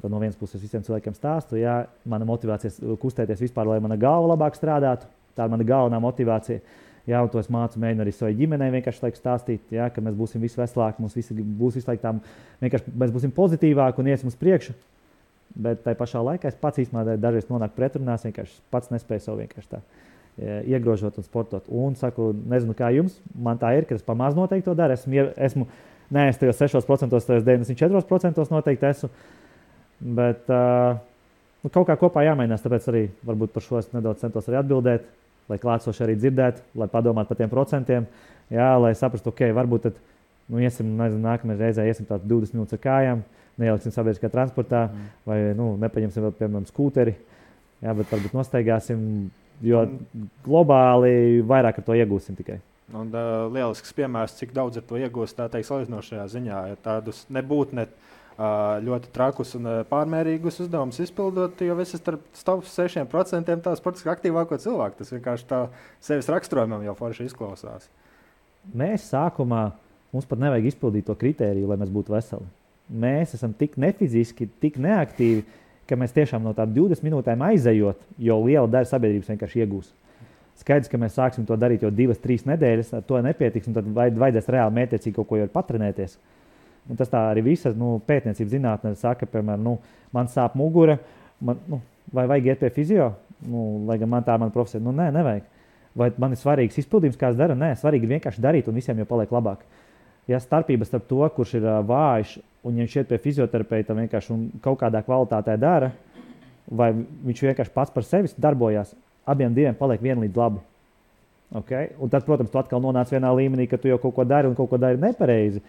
[0.00, 4.32] Tad no vienas puses visiem cilvēkiem stāstu, ja mana motivācija kustēties vispār, lai mana galva
[4.32, 5.08] labāk strādātu.
[5.36, 6.62] Tā ir mana galvenā motivācija.
[7.08, 10.16] Jā, un to es mācu, mēģinu arī savai ģimenei vienkārši laiku stāstīt, jā, ka mēs
[10.18, 12.12] būsim visi veselāki, mums visi būs visu laiku tā,
[12.60, 14.76] vienkārši mēs būsim pozitīvāki un iesim uz priekšu.
[15.56, 19.72] Bet tajā pašā laikā es pats īstenībā dažreiz nonāku pretrunās, vienkārši pats nespēju sev vienkārši
[19.72, 19.80] tā
[20.38, 21.64] iegrožot un sportot.
[21.68, 24.94] Un saku, nezinu, kā jums, man tā ir, ka es pamazs noteikti to daru.
[24.94, 25.66] Esmu, esmu
[26.14, 29.10] nē, es tajos 6%, tajos 94% noteikti esmu.
[30.18, 31.00] Bet uh,
[31.64, 35.08] nu, kaut kā kopā jāmainās, tāpēc arī varbūt par šo es nedaudz centos arī atbildēt,
[35.48, 38.06] lai klātsoši arī dzirdētu, lai padomātu par tiem procentiem,
[38.52, 39.98] jā, lai saprastu, ok, varbūt tad,
[40.48, 43.24] nu, iesim, nezinu, nākamajā reizē iesim tādu 20 minūtes ar kājām,
[43.58, 45.10] neieliksim sabiedriskajā transportā, mm.
[45.28, 47.16] vai nu, nepaņemsim vēl, piemēram, skūteri,
[47.84, 49.04] jā, bet varbūt nostaigāsim,
[49.64, 49.84] jo
[50.46, 52.60] globāli vairāk ar to iegūsim tikai.
[52.96, 57.26] Un uh, lielisks piemērs, cik daudz ar to iegūst, tā teikt, salīdzinošajā ziņā, ja tādus
[57.34, 57.84] nebūtu ne
[58.38, 65.00] ļoti trakus un pārmērīgus uzdevumus izpildot, jo es esmu starp 6% tā sportiski aktīvāko cilvēku.
[65.00, 65.64] Tas vienkārši tā
[66.04, 67.88] sevis raksturojumam jau forši izklausās.
[68.74, 69.72] Mēs sākumā
[70.14, 72.46] mums pat nevajag izpildīt to kritēriju, lai mēs būtu veseli.
[72.88, 75.42] Mēs esam tik nefiziski, tik neaktīvi,
[75.88, 79.90] ka mēs tiešām no tām 20 minūtēm aizejot, jo liela daļa sabiedrības vienkārši iegūs.
[80.58, 83.86] Skaidrs, ka mēs sāksim to darīt jau divas, trīs nedēļas, ar to nepietiks, un tad
[83.94, 86.16] vajadzēs reāli mētiecīgi kaut ko jau patrenēties.
[86.18, 86.37] Uh,
[86.88, 89.74] Un tas tā arī visas nu, pētniecības zinātnē saka, piemēram, nu,
[90.14, 90.96] man sāp mugura,
[91.44, 91.82] man, nu,
[92.14, 93.10] vai vajag iet pie fizio,
[93.44, 94.80] nu, lai gan man tā ir mana profesija.
[94.82, 95.44] Nu, nē, nevajag.
[95.98, 97.56] Vai man ir svarīgs izpildījums, kā es daru?
[97.58, 99.64] Nē, svarīgi ir vienkārši darīt, un visiem jau paliek labāk.
[100.28, 102.36] Ja starpība starp to, kurš ir uh, vājš,
[102.68, 105.92] un viņš iet pie fizioterapeita vienkārši un kaut kādā kvalitātē dara,
[106.68, 108.92] vai viņš vienkārši pats par sevi darbojas,
[109.28, 110.60] abiem diviem paliek vienlīdz labi.
[111.62, 111.94] Okay?
[111.96, 114.56] Un tad, protams, tu atkal nonāc vienā līmenī, ka tu jau kaut ko dari un
[114.56, 115.62] kaut ko dari nepareizi.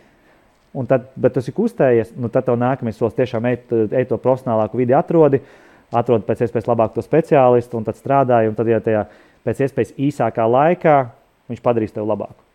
[0.78, 4.20] Un tad, bet tas ir kustējies, nu tad tev nākamais solis tiešām eit, eit to
[4.22, 5.40] profesionālāku vidi atrodi,
[5.90, 8.52] atrodi pēc iespējas labāku to speciālistu un tad strādāji.
[8.52, 9.08] Un tad, ja tajā
[9.48, 11.00] pēc iespējas īsākā laikā
[11.50, 12.46] viņš padarīs tevi labāku.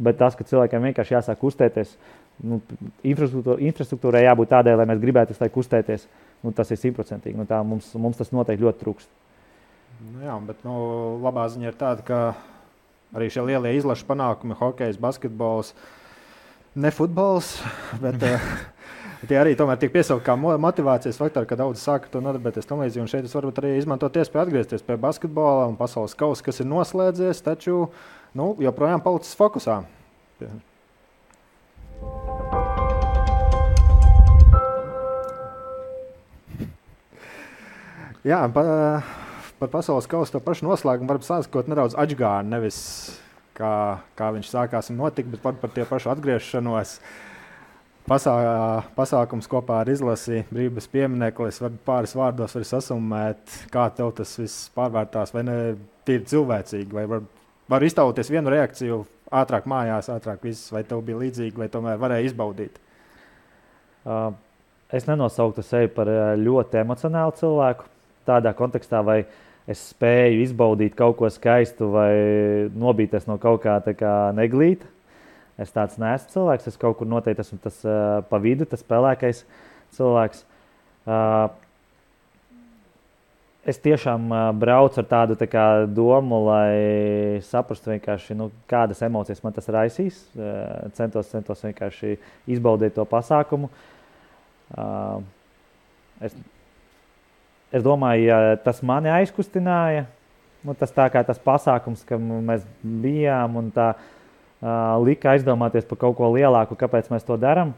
[0.00, 1.92] Bet tas, ka cilvēkiem vienkārši jāsāk kustēties,
[2.46, 2.60] nu,
[3.02, 6.06] infrastruktūra, infrastruktūrai jābūt tādai, lai mēs gribētu lai kustēties,
[6.46, 7.36] nu, tas ir simtprocentīgi.
[7.36, 9.10] Nu, mums, mums tas noteikti ļoti trūkst.
[9.98, 10.74] Nu, jā, bet nu,
[11.24, 12.20] labā ziņa ir tāda, ka
[13.18, 15.74] arī šie lielie izlaša panākumi, hokejs, basketbols,
[16.78, 17.56] ne futbols.
[18.02, 18.50] Bet, eh,
[19.18, 23.08] Tie arī tomēr tiek piesaukti kā motivācijas faktori, kad daudzi sāka to nodarboties tam līdzīgi.
[23.10, 27.42] Šeit es varbūt arī izmantot iespēju atgriezties pie basketbola un pasaules kausa, kas ir noslēdzies,
[27.42, 27.88] taču
[28.38, 29.80] nu, joprojām palicis fokusā.
[38.22, 38.62] Jā, pa,
[39.58, 42.46] par pasaules kausu to pašu noslēgumu varam sākot nedaudz atgādāt.
[42.54, 42.78] Nevis
[43.58, 43.72] kā,
[44.18, 46.98] kā viņš sākās un notika, bet par, par tie pašu atgriešanos.
[48.08, 48.32] Pasā,
[48.96, 54.70] pasākums kopā ar izlasi brīvības piemineklis, var pāris vārdos var sasumēt, kā tev tas viss
[54.76, 55.56] pārvērtās, vai ne
[56.08, 57.26] tīri cilvēcīgi, vai var,
[57.68, 59.02] var iztauties vienu reakciju
[59.42, 62.80] ātrāk mājās, ātrāk viss, vai tev bija līdzīgi, vai tomēr varēja izbaudīt?
[64.08, 64.30] Uh,
[64.88, 66.08] es nenosauktu sevi par
[66.40, 67.90] ļoti emocionālu cilvēku
[68.28, 69.20] tādā kontekstā, vai
[69.68, 72.12] es spēju izbaudīt kaut ko skaistu vai
[72.72, 74.88] nobīties no kaut kā, kā neglīta.
[75.58, 79.42] Es tāds neesmu cilvēks, es kaut kur noteikti esmu tas uh, pa vidu, tas spēlēkais
[79.96, 80.44] cilvēks.
[81.08, 81.48] Uh,
[83.68, 87.96] es tiešām uh, braucu ar tādu tā kā, domu, lai saprastu,
[88.38, 90.22] nu, kādas emocijas man tas raisīs.
[90.38, 92.14] Uh, centos, centos vienkārši
[92.54, 93.72] izbaudīt to pasākumu.
[94.78, 95.18] Uh,
[96.22, 96.38] es
[97.72, 100.06] es domāju, ja tas mani aizkustināja.
[100.66, 106.00] Nu, tas tā kā tas pasākums, ka mēs bijām un tā uh, lika aizdomāties par
[106.02, 107.76] kaut ko lielāku, kāpēc mēs to darām.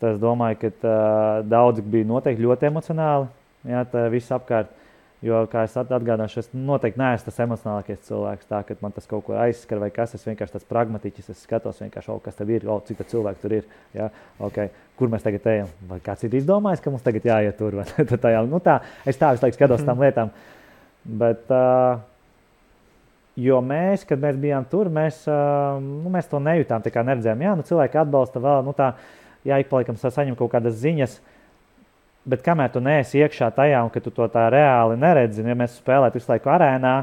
[0.00, 3.28] Es domāju, ka uh, daudzi bija noteikti ļoti emocionāli.
[3.68, 4.72] Jā, tā viss apkārt.
[4.72, 4.85] Uh,
[5.24, 8.48] Jo, kā es atgādināšu, es noteikti neesmu tas emocionālākais cilvēks.
[8.50, 11.80] Tā, kad man tas kaut ko aizskar, vai kas es vienkārši tāds pragmatiķis, es skatos,
[11.80, 13.70] oh, kas tur ir, oh, cik cilvēku tur ir.
[13.96, 14.10] Ja?
[14.50, 14.68] Okay.
[15.00, 15.70] Kur mēs tagad ejam?
[15.88, 17.78] Vai kāds ir izdomājis, ka mums tagad jāiet tur?
[18.26, 20.34] tā, nu, tā, es tā visu laiku skatos uz tām lietām.
[21.22, 22.04] Bet, uh,
[23.36, 26.80] Jo mēs, kad mēs bijām tur, mēs, uh, nu, mēs to nejūtām.
[26.80, 28.94] Neredzējām, jā, nu, cilvēki atbalsta vēl, nu, tā,
[29.44, 31.18] jā, ik pa laikam saņem kaut kādas ziņas.
[31.18, 31.35] Uh,
[32.26, 36.18] Bet kamēr tu neesi iekšā tajā, un tu to tā reāli neredzi, ja mēs spēlētu
[36.18, 36.94] visu laiku arēnā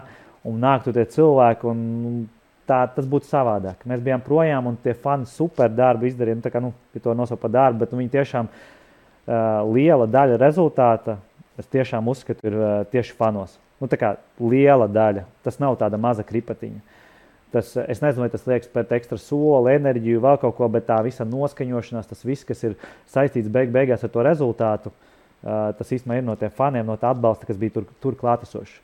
[0.43, 2.25] un nāktu tie cilvēki, un
[2.67, 3.85] tā, tas būtu savādāk.
[3.87, 6.41] Mēs bijām projām, un tie fani super darbu izdarīja.
[6.41, 9.37] Nu, kā, nu, to nosauc par darbu, bet nu, viņi tiešām uh,
[9.71, 11.15] liela daļa rezultāta,
[11.59, 13.55] es tiešām uzskatu, ir uh, tieši fanos.
[13.79, 14.11] Nu, tā kā
[14.43, 15.23] liela daļa.
[15.47, 16.83] Tas nav tāda maza kripatiņa.
[17.53, 20.99] Tas, es nezinu, vai tas liekas pēc ekstra soli, enerģiju, vēl kaut ko, bet tā
[21.05, 22.75] visa noskaņošanās, tas viss, kas ir
[23.13, 25.12] saistīts beig beigās ar to rezultātu, uh,
[25.43, 28.79] tas īstenībā ir no tiem faniem, no tā atbalsta, kas bija tur, tur klātesošs.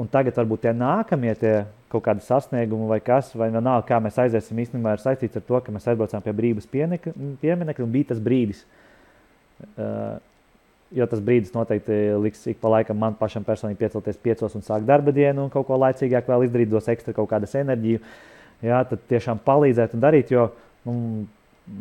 [0.00, 1.52] Un tagad varbūt tie nākamie tie
[1.92, 5.58] kaut kādi sasniegumi vai kas, vai vienalga, kā mēs aiziesim, īstenībā ir saistīts ar to,
[5.60, 8.62] ka mēs aizbraucām pie brīvības pieminekļa un bija tas brīdis.
[9.76, 10.16] Uh,
[10.96, 14.88] jo tas brīdis noteikti liks ik pa laikam man pašam personīgi piecelties piecos un sākt
[14.88, 18.02] darba dienu un kaut ko laicīgāk vēl izdarīt, dos ekstra kaut kādas enerģiju.
[18.62, 20.48] Jā, tad tiešām palīdzēt un darīt, jo
[20.86, 21.24] nu,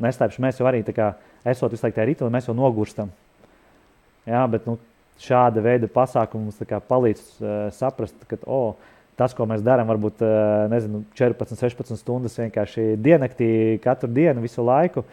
[0.01, 1.11] neslēpšu, mēs jau arī tā kā
[1.45, 3.11] esot visu laiku tajā rītā, mēs jau nogurstam.
[4.29, 4.77] Jā, bet nu,
[5.21, 8.75] šāda veida pasākumi mums palīdz uh, saprast, ka oh,
[9.19, 13.51] tas, ko mēs darām, varbūt uh, nezinu, 14, 16 stundas vienkārši diennaktī,
[13.83, 15.05] katru dienu, visu laiku.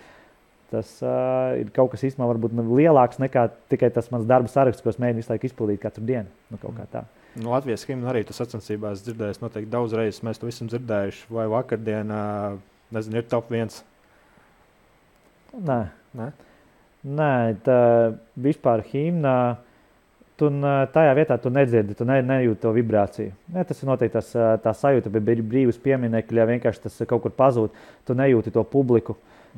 [0.69, 4.93] Tas uh, ir kaut kas īstenībā varbūt lielāks nekā tikai tas mans darba saraksts, ko
[4.93, 6.29] es mēģinu visu laiku izpildīt katru dienu.
[6.53, 6.61] Nu,
[7.41, 10.21] nu, Latvijas himna arī tas sacensībās dzirdējis noteikti daudz reizes.
[10.27, 11.25] Mēs to esam dzirdējuši.
[11.33, 12.21] Vai vakardienā,
[12.97, 13.81] nezinu, ir top viens?
[15.57, 15.81] Nē.
[16.19, 16.29] Nē?
[17.09, 17.81] Nē, tā
[18.37, 19.39] vispār himnā.
[20.39, 20.49] Tu
[20.95, 23.33] tajā vietā tu nedzirdi, tu ne, nejūti to vibrāciju.
[23.51, 24.29] Ne, tas ir noteikti tas,
[24.63, 27.75] tā sajūta, bet brīvs pieminekļi, ja vienkārši tas kaut kur pazūd,
[28.07, 29.17] tu nejūti to publiku.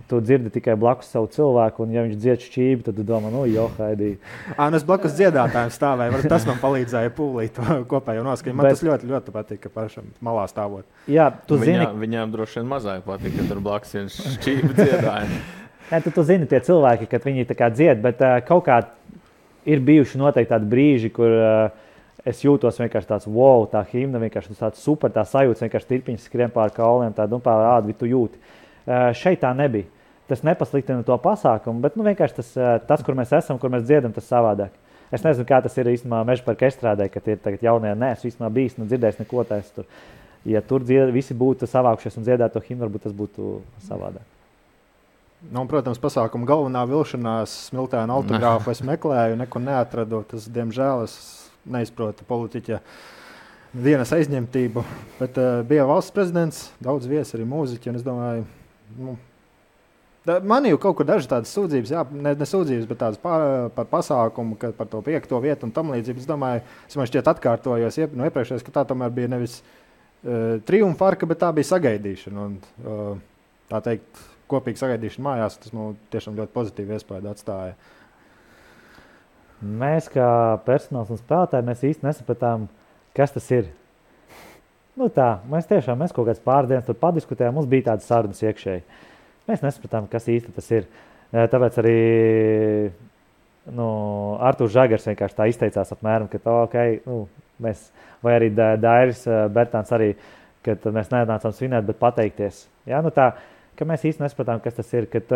[0.09, 3.43] Tu dzirdi tikai blakus savu cilvēku, un, ja viņš dzied šķīvi, tad tu domā, nu,
[3.51, 4.15] jo, haidī.
[4.55, 7.61] Ā, nu es blakus dziedātājiem stāvēju, tas man palīdzēja pūlīt
[7.91, 8.57] kopējo noskaņu.
[8.57, 8.79] Man Bet...
[8.79, 10.89] tas ļoti, ļoti patika pašam malā stāvot.
[11.11, 12.05] Jā, tu Viņā, zini.
[12.07, 15.43] Viņām droši vien mazāk patika, ka tur blakus ir šķīvi dziedājumi.
[15.91, 18.77] Nē, tu, tu zini, tie cilvēki, kad viņi dzied, bet uh, kaut kā
[19.67, 21.89] ir bijuši noteikti tādi brīži, kur uh,
[22.23, 26.55] es jūtos vienkārši tāds, wow, tā himna vienkārši tāds super, tā sajūta, vienkārši tirpiņš skrien
[26.55, 28.39] pār kauliem, tā nu, pār ādu, tu jūti.
[28.87, 29.91] Uh, šeit tā nebija.
[30.31, 33.83] Tas nepasliktina to pasākumu, bet nu, vienkārši tas, uh, tas, kur mēs esam, kur mēs
[33.89, 34.77] dziedam, tas savādāk.
[35.11, 37.97] Es nezinu, kā tas ir īstenībā meža parka estrādē, kad ir tagad jaunie.
[37.99, 39.91] Nē, es īstenībā bijis, nu dzirdējis neko tādu.
[40.47, 43.59] Ja tur dzied, visi būtu savākušies un dziedātu to himnu, varbūt tas būtu
[43.91, 44.30] savādāk.
[45.49, 50.21] Nu, protams, pasākuma galvenā vilšanās, smiltēna autogrāfu es meklēju, neko neatradu.
[50.29, 51.15] Tas, diemžēl, es
[51.65, 52.83] neizprotu politiķa
[53.73, 54.85] dienas aizņemtību.
[55.17, 57.97] Bet uh, bija valsts prezidents, daudz viesi arī mūziķi.
[57.97, 58.45] Es domāju,
[59.01, 59.17] nu,
[60.45, 63.87] Man jau kaut kur dažas tādas sūdzības, jā, ne, ne sūdzības, bet tādas par, par
[63.89, 66.21] pasākumu, par to piekto vietu un tam līdzīgi.
[66.21, 70.61] Es domāju, es man šķiet atkārtojos iep, no iepriekšējās, ka tā tomēr bija nevis uh,
[70.69, 72.45] triumfa arka, bet tā bija sagaidīšana.
[72.45, 77.75] Un, uh, tā teikt, kopīga sagaidīšana mājās, tas man tiešām ļoti pozitīvi iespēju atstāja.
[79.61, 80.31] Mēs, kā
[80.65, 82.67] personāls un spēlētāji, mēs īsti nesapratām,
[83.17, 83.69] kas tas ir.
[84.97, 88.41] Nu tā, mēs tiešām mēs kaut kādas pāris dienas tur padiskutējām, mums bija tādas sarunas
[88.45, 88.83] iekšēji.
[88.83, 89.07] Uh,
[89.51, 90.85] Mēs nesapratām, kas īsti tas ir.
[91.31, 91.95] Tāpēc arī
[93.75, 93.87] nu,
[94.47, 97.25] Arthurs Žagars vienkārši tā izteicās apmēram, ka tā, okay, nu,
[97.63, 97.89] mēs,
[98.23, 100.13] vai arī Dairis Bertāns arī,
[100.67, 102.65] kad mēs nenācām svinēt, bet pateikties.
[102.91, 103.01] Ja?
[103.03, 103.33] Nu, tā,
[103.79, 105.09] ka mēs īsti nesapratām, kas tas ir.
[105.13, 105.33] Kad,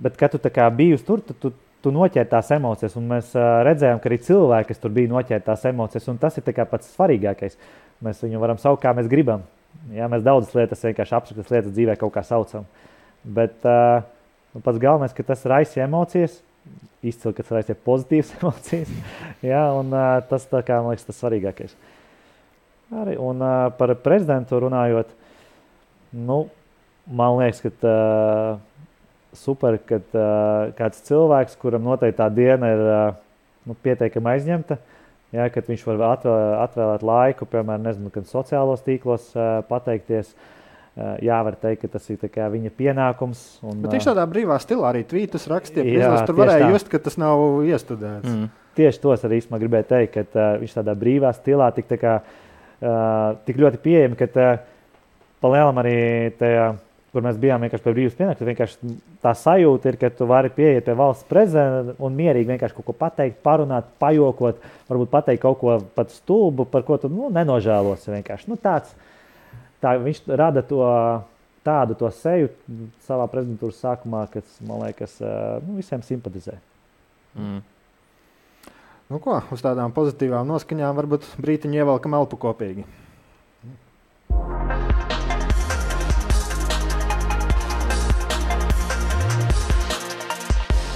[0.00, 3.32] bet, kad tu biji tur, tu, tu, tu noķēri tās emocijas, un mēs
[3.66, 7.56] redzējām, ka arī cilvēki, kas tur bija, noķēri tās emocijas, un tas ir pats svarīgākais.
[8.04, 9.42] Mēs viņu varam saukt, kā mēs gribam.
[9.94, 10.08] Ja?
[10.12, 12.66] Mēs daudzas lietas, vienkārši abstraktas lietas dzīvē kaut kā saucam.
[13.24, 14.00] Bet uh,
[14.64, 16.40] pats galvenais, ka tas raisa emocijas.
[17.04, 18.92] Izcili, ka tas raisa pozitīvas emocijas.
[19.44, 21.76] Jā, un, uh, tas, kā, man liekas, tas svarīgākais.
[23.00, 25.12] Arī, un uh, par prezidentu runājot,
[26.26, 26.42] nu,
[27.06, 28.60] man liekas, ka uh,
[29.36, 33.18] super, ka uh, kāds cilvēks, kuram noteikti tā diena ir uh,
[33.68, 34.78] nu, pietiekami aizņemta,
[35.36, 40.34] jā, kad viņš var atvēlēt, atvēlēt laiku, piemēram, nezinu, sociālos tīklos uh, pateikties.
[40.34, 42.18] Uh, jā, var teikt, ka tas ir
[42.50, 43.44] viņa pienākums.
[43.62, 46.00] Un, Bet viņš tādā brīvā stilā arī tvītus rakstīja.
[46.02, 46.72] Jā, tur varēja tā.
[46.74, 48.26] just, ka tas nav iestudēts.
[48.26, 48.50] Mm.
[48.76, 52.18] Tieši tos arī es gribēju teikt, ka uh, viņš tādā brīvā stilā tik, tā kā,
[52.82, 54.50] uh, tik ļoti pieejami, ka uh,
[55.40, 55.96] palielam arī
[56.40, 56.66] tajā,
[57.10, 58.48] kur mēs bijām vienkārši pie brīvības pienākuma.
[58.52, 58.92] Vienkārši
[59.24, 62.94] tā sajūta ir, ka tu vari pieiet pie valsts prezidenta un mierīgi vienkārši kaut ko
[63.00, 67.32] pateikt, parunāt, pajokot, varbūt pateikt kaut ko pat stulbu, par ko tu nu.
[67.34, 68.50] Vienkārši.
[68.50, 68.94] Nu, tāds,
[69.82, 70.84] tā, viņš rada to
[71.66, 72.48] tādu to seju
[73.06, 75.18] savā prezidentūras sākumā, kas man liekas,
[75.66, 76.56] nu, visiem simpatizē.
[77.36, 77.60] Mm.
[79.10, 82.86] Nu, ko, uz tādām pozitīvām noskaņām varbūt brīdiņu ievelkam elpu kopīgi.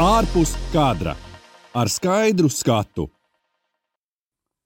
[0.03, 1.13] Ārpus kadra
[1.71, 3.05] ar skaidru skatu.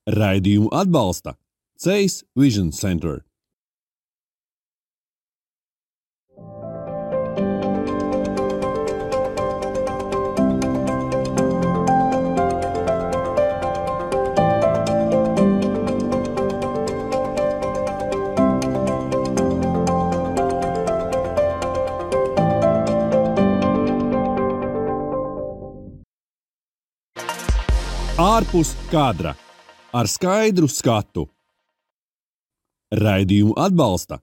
[0.08, 1.34] Raidījumu atbalsta
[1.76, 3.27] Ceļš Vision Center.
[28.28, 29.30] Ārpus kadra
[29.96, 31.22] ar skaidru skatu.
[32.92, 34.18] Raidījumu atbalsta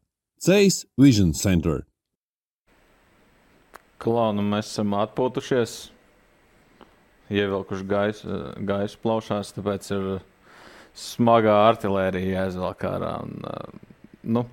[0.46, 1.86] Ceļš Vision Center.
[4.02, 5.74] Klaunu mēs esam atpūtušies,
[7.34, 10.06] ievilkuši gaisu, gaisu plaušās, tāpēc ir
[11.06, 13.16] smagā artērija jāizvelk ārā.
[13.26, 13.40] Un,
[14.38, 14.44] nu,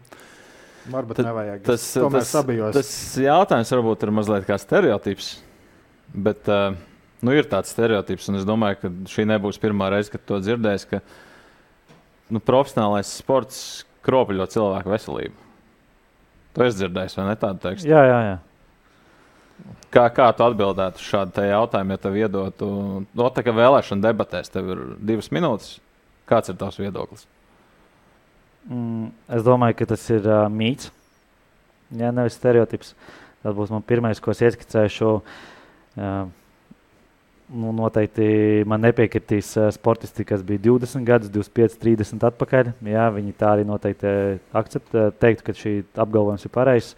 [0.93, 1.67] Varbūt tad, nevajag.
[1.67, 2.33] Tas, tas,
[2.79, 5.35] tas jautājums varbūt ir mazliet kā stereotips.
[6.13, 6.73] Bet, uh,
[7.23, 10.87] nu, ir tāds stereotips, un es domāju, ka šī nebūs pirmā reize, kad to dzirdēs,
[10.91, 11.01] ka
[12.33, 13.61] nu, profesionālais sports
[14.07, 15.51] kropļo cilvēku veselību.
[16.53, 17.89] To es dzirdēju, vai ne tādu tekstu?
[17.89, 18.41] Jā, jā, jā.
[19.93, 22.69] Kā, kā tu atbildētu šādu jautājumu, ja tev iedotu,
[23.05, 25.77] no tā kā vēlēšana debatēs, tev ir divas minūtes?
[26.29, 27.27] Kāds ir tavs viedoklis?
[28.71, 30.91] Mm, es domāju, ka tas ir uh, mīts.
[31.93, 32.95] Jā, nevis stereotips.
[33.43, 35.11] Tas būs mans pirmais, ko es ieskicēšu.
[35.99, 36.31] Uh,
[37.53, 38.27] nu, noteikti
[38.69, 42.73] man nepiekritīs uh, sportisti, kas bija 20 gadus, 25, 30 atpakaļ.
[42.89, 46.97] Jā, viņi tā arī noteikti eh, akceptē, teiktu, ka šī apgalvojums ir pareizs.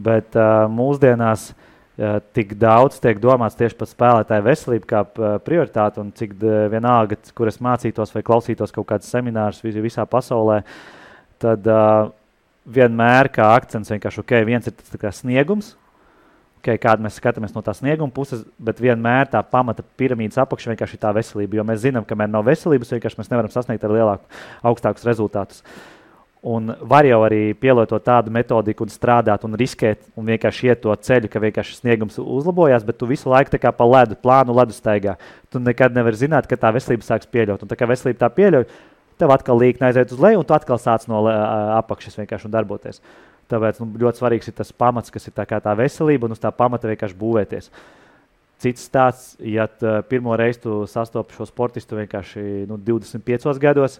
[0.00, 5.02] Bet uh, mūsdienās uh, tik daudz tiek domāts tieši par spēlētāju veselību kā
[5.44, 6.36] prioritāti, un cik
[6.72, 10.62] vienalga, kur es mācītos vai klausītos kaut kādus seminārus visā pasaulē,
[11.42, 12.08] tad uh,
[12.70, 15.74] vienmēr kā akcents vienkārši ok, viens ir tas sniegums,
[16.60, 20.98] okay, kāda mēs skatāmies no tā snieguma puses, bet vienmēr tā pamata piramīdas apakšā vienkārši
[20.98, 21.58] ir tā veselība.
[21.58, 25.64] Jo mēs zinām, ka, kamēr nav veselības, vienkārši mēs nevaram sasniegt ar lielāku, augstākus rezultātus.
[26.40, 30.94] Un var jau arī pielietot tādu metodiku, un strādāt, un riskēt, un vienkārši iet to
[30.96, 35.18] ceļu, ka vienkārši sniegums uzlabojās, bet tu visu laiku kā pa ledu, plānu ledu staigā.
[35.52, 37.60] Tu nekad nevari zināt, ka tā veselība sāks pieļaut.
[37.60, 38.64] Un tā kā veselība tā pieļauj,
[39.20, 41.26] tev atkal līkni aiziet uz leju, un tu atkal sāc no
[41.76, 43.04] apakšas vienkārši darboties.
[43.50, 46.52] Tāpēc nu, ļoti svarīgs ir tas pamats, kas ir tā, tā veselība, un uz tā
[46.54, 47.70] pamata vienkārši būvēties.
[48.60, 49.64] Cits stāsts, ja
[50.10, 53.98] pirmo reizi tu sastopi šo sportistu vienkārši nu, 25 gados,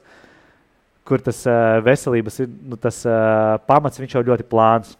[1.08, 4.96] kur tas uh, veselības ir, nu, tas, uh, pamats jau ļoti plāns.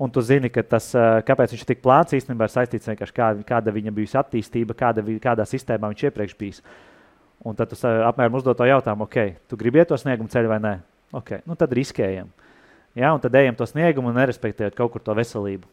[0.00, 2.96] Un tu zini, ka tas, uh, kāpēc viņš ir tik plāns, īstenībā ir saistīts ar
[3.14, 6.62] kā, kāda viņa bijusi attīstība, kāda, kādā sistēmā viņš iepriekš bijis.
[7.44, 10.50] Un tad tu uh, apmēram uzdod to jautājumu, ok, tu gribi iet to sniegumu ceļu
[10.50, 10.74] vai nē?
[11.20, 12.30] Okay, nu tad riskējam.
[12.98, 15.68] Ja, un tad ejam to sniegumu un nerespektējot kaut kur to veselību.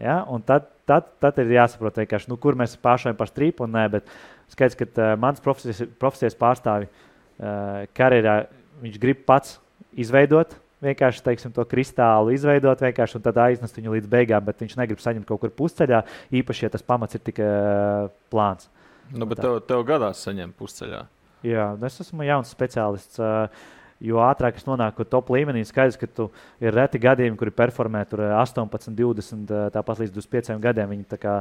[0.00, 3.84] Ja, un tad, tad, tad ir jāsaprot, nu, kur mēs pāršājam par strīpu un nē,
[3.92, 4.08] bet
[4.52, 8.42] skaidrs, ka uh, mans profesijas, profesijas pārstāvi uh, karjerā
[8.82, 9.58] viņš grib pats
[9.92, 10.56] izveidot.
[10.82, 15.02] Vienkārši teiksim, to kristālu izveidot, vienkārši un tad aiznest viņu līdz beigām, bet viņš negrib
[15.04, 16.00] saņemt kaut kur pusceļā.
[16.40, 18.66] Īpaši, ja tas pamats ir tikai uh, plāns.
[19.12, 21.04] Nu, bet tev, tev gadās saņemt pusceļā.
[21.46, 23.20] Jā, es esmu jauns speciālists.
[23.20, 23.70] Uh,
[24.02, 26.28] jo ātrāk es nonāku top līmenī, skaidrs, ka tu
[26.62, 30.96] ir reti gadījumi, kuri performē tur 18, 20, tāpat līdz 25 gadiem.
[30.96, 31.36] Viņi tā kā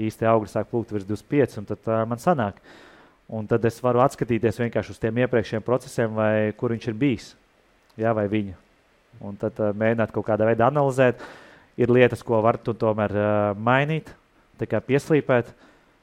[0.00, 2.60] īsti augļi sāk plūkt virs 25, un tad uh, man sanāk.
[2.60, 2.78] Uh,
[3.30, 7.28] Un tad es varu atskatīties vienkārši uz tiem iepriekšējiem procesiem, vai kur viņš ir bijis.
[8.00, 8.56] Jā, vai viņa.
[9.22, 11.22] Un tad uh, mēģināt kaut kādā veidā analizēt.
[11.78, 14.10] Ir lietas, ko var tu tomēr uh, mainīt,
[14.58, 15.52] pieslīpēt,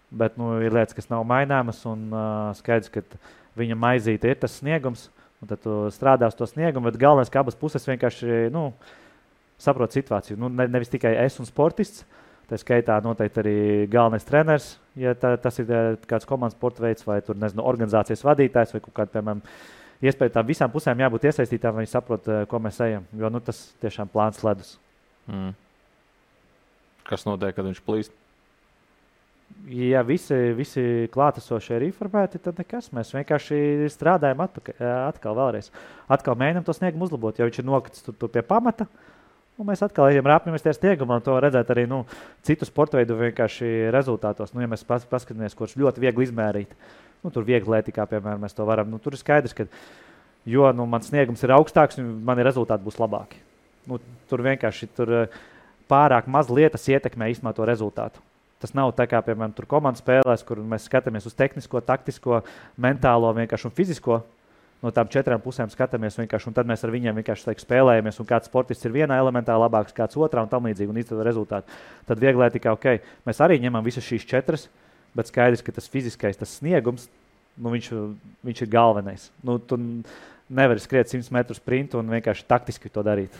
[0.09, 1.83] bet nu, ir lietas, kas nav maināmas.
[1.89, 3.03] Un uh, skaidrs, ka
[3.59, 5.09] viņa maizīte ir tas sniegums,
[5.41, 6.89] un tad tu strādā uz to sniegumu.
[6.89, 8.71] Bet galvenais, ka abas puses vienkārši nu,
[9.61, 10.37] saprot situāciju.
[10.39, 12.05] Nu, ne, nevis tikai es un sportists,
[12.47, 13.55] Tā skaitā noteikti arī
[13.91, 18.23] galvenais treneris, ja tā, tas ir eh, kāds komandas sporta veids, vai tur, nezinu, organizācijas
[18.23, 19.41] vadītājs, vai kāda, piemēram,
[20.07, 23.03] iespēja tam visām pusēm jābūt iesaistītām, lai viņi saprotu, eh, ko mēs ejam.
[23.19, 24.77] Jo nu, tas tiešām plāns ledus.
[25.27, 25.51] Mm.
[27.09, 28.15] Kas notiek, kad viņš plīst?
[29.67, 30.81] Ja visi, visi
[31.11, 32.87] klātesošie ir informēti, tad nekas.
[32.95, 34.79] Mēs vienkārši strādājam atpakaļ,
[35.09, 35.67] atkal, vēlreiz.
[36.11, 37.39] Atkal mēģinām to sniegumu uzlabot.
[37.39, 38.87] Ja viņš ir nokritis tur, tur pie pamata,
[39.57, 42.03] Un mēs atkal ejam rāpjamies tajā stiegumā, un to redzēt arī nu,
[42.45, 43.15] citu sporta veidu
[43.93, 44.51] rezultātos.
[44.53, 46.75] Nu, ja mēs pas, paskatāmies, kurš ļoti viegli izmērīt,
[47.23, 48.91] nu, tur viegli lētīgā, piemēram, mēs to varam.
[48.93, 49.65] Nu, tur ir skaidrs, ka
[50.45, 53.41] jo nu, mans sniegums ir augstāks, man rezultāti būs labāki.
[53.89, 53.97] Nu,
[54.29, 55.41] tur vienkārši tur eh,
[55.89, 58.26] pārāk maz lietas ietekmē īstenībā to rezultātu.
[58.61, 62.41] Tas nav tā kā, piemēram, komandas spēlēs, kur mēs skatāmies uz tehnisko, taktisko,
[62.81, 63.29] mentālo
[63.69, 64.23] un fizisko
[64.83, 66.17] no tām četrām pusēm skatāmies
[66.49, 69.95] un tad mēs ar viņiem vienkārši teik, spēlējamies, un kāds sportists ir vienā elementā labāks,
[69.95, 71.77] kāds otrā un tam līdzīgi, un izdarīt rezultātu.
[72.09, 74.67] Tad vieglāk tikai, ok, mēs arī ņemam visas šīs četras,
[75.17, 77.07] bet skaidrs, ka tas fiziskais, tas sniegums,
[77.57, 77.91] nu, viņš,
[78.45, 79.29] viņš ir galvenais.
[79.45, 79.79] Nu, tu
[80.47, 83.33] nevari skriet 100 metru sprintu un vienkārši taktiski to darīt.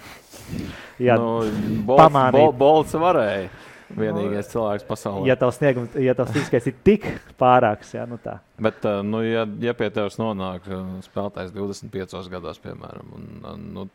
[1.08, 1.46] Jā, nu,
[1.86, 3.52] bolts, bol, bolts varēja.
[3.96, 5.28] Vienīgais cilvēks pasaulē.
[5.30, 7.06] Ja tavs sniegums, ja tavs fiziskais ir tik
[7.40, 8.38] pārāks, jā, nu tā.
[8.60, 13.54] Bet, uh, nu, ja, ja pie tevis nonāk uh, spēlētājs 25 gados, piemēram, un, uh,
[13.78, 13.86] nu,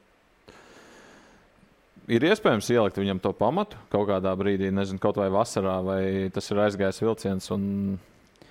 [2.08, 6.02] ir iespējams ielikt viņam to pamatu kaut kādā brīdī, nezinu, kaut vai vasarā, vai
[6.32, 7.66] tas ir aizgājis vilciens, un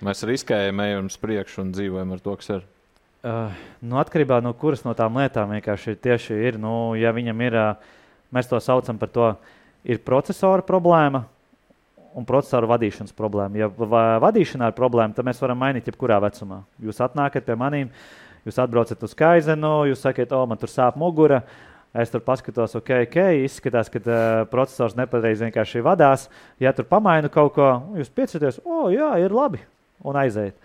[0.02, 2.68] mēs riskējam, ejam uz priekšu un dzīvojam ar to, kas ir.
[3.22, 7.42] Uh, nu, atkarībā no kuras no tām lietām vienkārši ir tieši ir, nu, ja viņam
[7.46, 7.98] ir, uh,
[8.34, 9.28] mēs to saucam par to,
[9.84, 11.24] ir procesora problēma,
[12.18, 13.58] un procesoru vadīšanas problēma.
[13.58, 13.68] Ja
[14.22, 16.62] vadīšanā ir problēma, tad mēs varam mainīt jebkurā vecumā.
[16.82, 17.92] Jūs atnākat pie maniem,
[18.46, 21.42] jūs atbraucat uz Kaizenu, jūs sakat, o, man tur sāp mugura.
[21.92, 26.30] Es tur paskatos, ok, ok, izskatās, ka uh, processors nepareizi vienkārši vadās.
[26.60, 27.66] Ja tur pamainu kaut ko,
[28.00, 29.60] jūs piecaties, o, jā, ir labi,
[30.00, 30.56] un aiziet.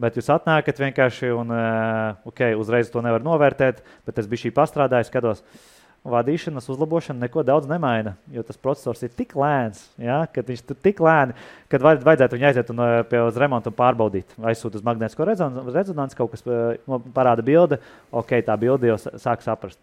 [0.00, 4.54] Bet jūs atnākat vienkārši, un uh, ok, uzreiz to nevar novērtēt, bet es biju šī
[4.56, 5.73] pastrādājis, skatos, uh,
[6.04, 10.78] vadīšanas uzlabošana neko daudz nemaina, jo tas processors ir tik lēns, ja, ka viņš ir
[10.84, 11.36] tik lēni,
[11.72, 14.36] ka vajadzētu viņu aiziet un, eh, pie uz remontu un pārbaudīt.
[14.36, 17.80] Aizsūtīt uz magnētisko rezonanci, kaut kas eh, no, parāda bilde,
[18.12, 19.80] ok, tā bilde jau sāk saprast.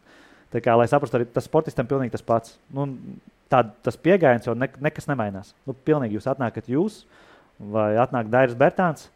[0.54, 2.58] Tā kā, lai saprastu, arī tas sportistam pilnīgi tas pats.
[2.70, 2.86] Nu,
[3.50, 5.56] tā, tas pieejams jau ne, nekas nemainās.
[5.66, 7.06] Nu, pilnīgi jūs atnākat jūs
[7.58, 9.08] vai atnāk Dairis Bertāns.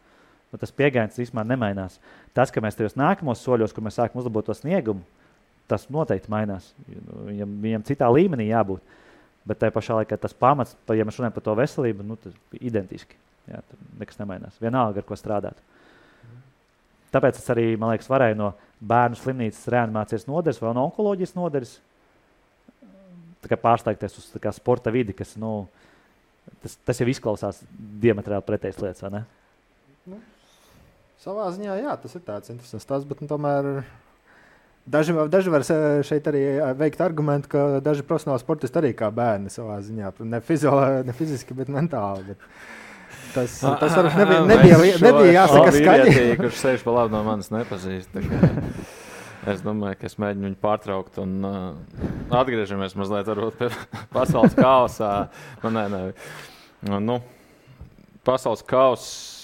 [0.50, 2.00] Nu, tas pieejams īstenībā nemainās.
[2.34, 5.04] Tas, ka mēs tajos nākamos soļos, kur mēs sākam uzlabot to sniegumu,
[5.70, 6.68] tas noteikti mainās.
[6.86, 8.82] Viņam, viņam citā līmenī jābūt.
[9.46, 12.66] Bet tajā pašā laikā tas pamats, ja mēs runājam par to veselību, nu, tas ir
[12.66, 13.18] identiski.
[13.46, 14.58] Jā, tur nekas nemainās.
[14.58, 15.60] Vienalga, ar ko strādāt.
[17.14, 18.50] Tāpēc es arī, man liekas, varēju no
[18.82, 21.76] bērnu slimnīcas reanimācijas nodaļas vai no onkoloģijas nodaļas
[23.46, 25.68] pārsteigties uz kā, sporta vidi, kas nu,
[26.62, 27.60] Tas, tas jau izklausās
[28.02, 29.26] diametrāli pretējas lietas?
[30.06, 30.18] Nu,
[31.22, 33.70] savā ziņā, jā, tas ir tāds interesants stāsts, bet nu, tomēr.
[34.86, 35.64] Daži, daži var
[36.06, 36.42] šeit arī
[36.78, 40.12] veikt argumentu, ka daži profesionāli sportisti arī kā bērni savā ziņā.
[40.22, 42.36] Ne, fizio, ne fiziski, bet mentāli.
[42.36, 42.44] Bet
[43.34, 46.14] tas, tas varbūt nebija, nebija, nebija jāsaka skaļi.
[46.38, 48.14] Kurš sēž pa labi no manis nepazīst.
[49.46, 53.28] Es domāju, ka es mēģinu viņu pārtraukt un uh, atgriežamies mazliet
[53.58, 53.68] pie
[54.14, 55.28] pasaules kausa.
[55.62, 56.00] Nu, nē, nē.
[56.90, 57.20] Nu, nu,
[58.26, 59.36] pasaules kausa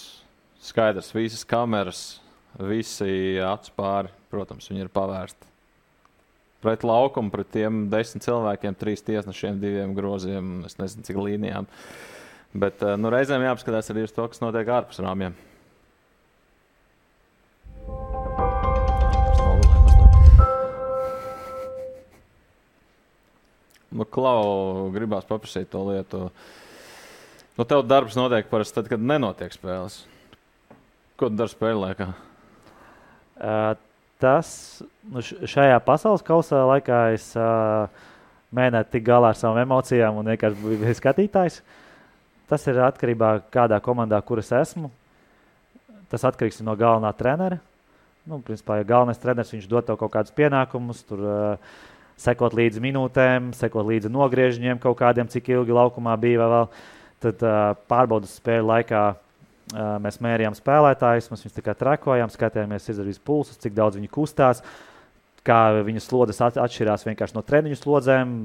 [0.63, 2.22] skaidrs, visas kameras,
[2.61, 5.49] visi acu pāri, protams, viņi ir pavērsti.
[6.63, 11.67] Pret laukumu, pret tiem desmit cilvēkiem, trīs tiesnešiem, diviem groziem, es nezinu, cik līnijām.
[12.53, 15.35] Bet uh, nu, reizēm jāapskatās arī uz to, kas notiek ārpus rāmjiem.
[23.93, 26.29] Nu, Klau, gribās paprasīt to lietu.
[27.59, 30.05] Nu, tev darbs notiek parasti tad, kad nenotiek spēles.
[31.21, 32.13] Ko tu dari spēļu laikā?
[33.43, 33.73] Uh,
[34.23, 34.49] tas
[35.11, 37.91] nu, šajā pasaules kausā laikā es uh,
[38.55, 41.59] mēģināju tikt galā ar savām emocijām un vienkārši biju skatītājs.
[42.51, 44.93] Tas ir atkarībā no kādā komandā, kur es esmu.
[46.13, 47.59] Tas atkarīgs no galvenā trenera.
[48.29, 51.73] Nu, principā, ja galvenais treneris dod tev kaut kādus pienākumus, tur uh,
[52.21, 56.69] sekot līdzi minūtēm, sekot līdzi nogriežņiem kaut kādiem, cik ilgi laukumā bija vēl.
[57.23, 59.03] Tad uh, pārbaudas spēļu laikā
[59.73, 64.65] mēs mērījām spēlētājus, mēs viņus tikai trakojām, skatījāmies izdarījus pulsus, cik daudz viņi kustās,
[65.47, 68.37] kā viņu slodzes atšķirās no treniņu slodzēm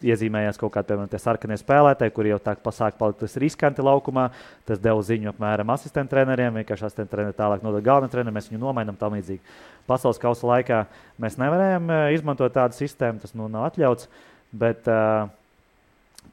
[0.00, 4.28] iezīmējās kaut kādi, piemēram, sarkanie spēlētāji, kuriem jau tā pasāk palikt riskanti laukumā.
[4.68, 8.62] Tas deva ziņu apmēram asistentu treneriem, vienkārši asistentu treneri tālāk nodod galvenajam trenerim, mēs viņu
[8.62, 9.42] nomainām tam līdzīgi.
[9.90, 10.84] Pasaules kausa laikā
[11.20, 14.08] mēs nevarējām izmantot tādu sistēmu, tas nu nav atļauts,
[14.56, 15.28] bet uh,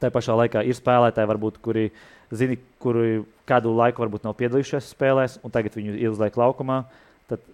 [0.00, 1.90] tā pašā laikā ir spēlētāji, varbūt, kuri
[2.36, 6.82] zina, kuri kādu laiku varbūt nav piedalījušies spēlēs, un tagad viņu izliek laukumā.
[7.30, 7.44] Tad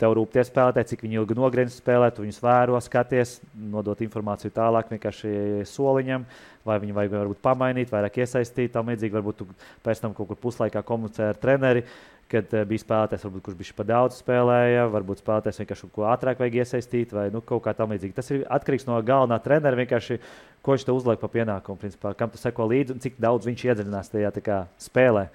[0.00, 4.54] Tev rūp tie spēlētāji, cik viņi ilgi nogriež spēlē, tu viņus vēro, skaties, nodot informāciju
[4.56, 5.32] tālāk vienkārši
[5.68, 6.24] soliņam,
[6.64, 8.72] vai viņu vajag varbūt pamainīt, vairāk iesaistīt.
[8.72, 9.48] Tam līdzīgi varbūt tu
[9.84, 11.84] pēc tam kaut kur puslaikā komunicē ar treneri,
[12.30, 16.06] kad uh, bija spēlētājs, varbūt, kurš bija pa daudz spēlēja, varbūt spēlētājs vienkārši kaut ko
[16.10, 18.16] ātrāk vajag iesaistīt, vai nu, kaut kā tam līdzīga.
[18.16, 20.20] Tas ir atkarīgs no galvenā trenera, vienkārši
[20.62, 23.66] ko viņš tev uzliek pa pienākumu, principā, kam tu seko līdzi un cik daudz viņš
[23.68, 25.28] iedziļinās tajā kā, spēlē.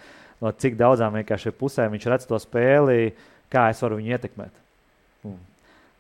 [0.44, 1.16] No cik daudzām
[1.60, 3.14] pusēm viņš redz to spēli
[3.52, 4.60] kā es varu viņu ietekmēt.
[5.30, 5.38] Un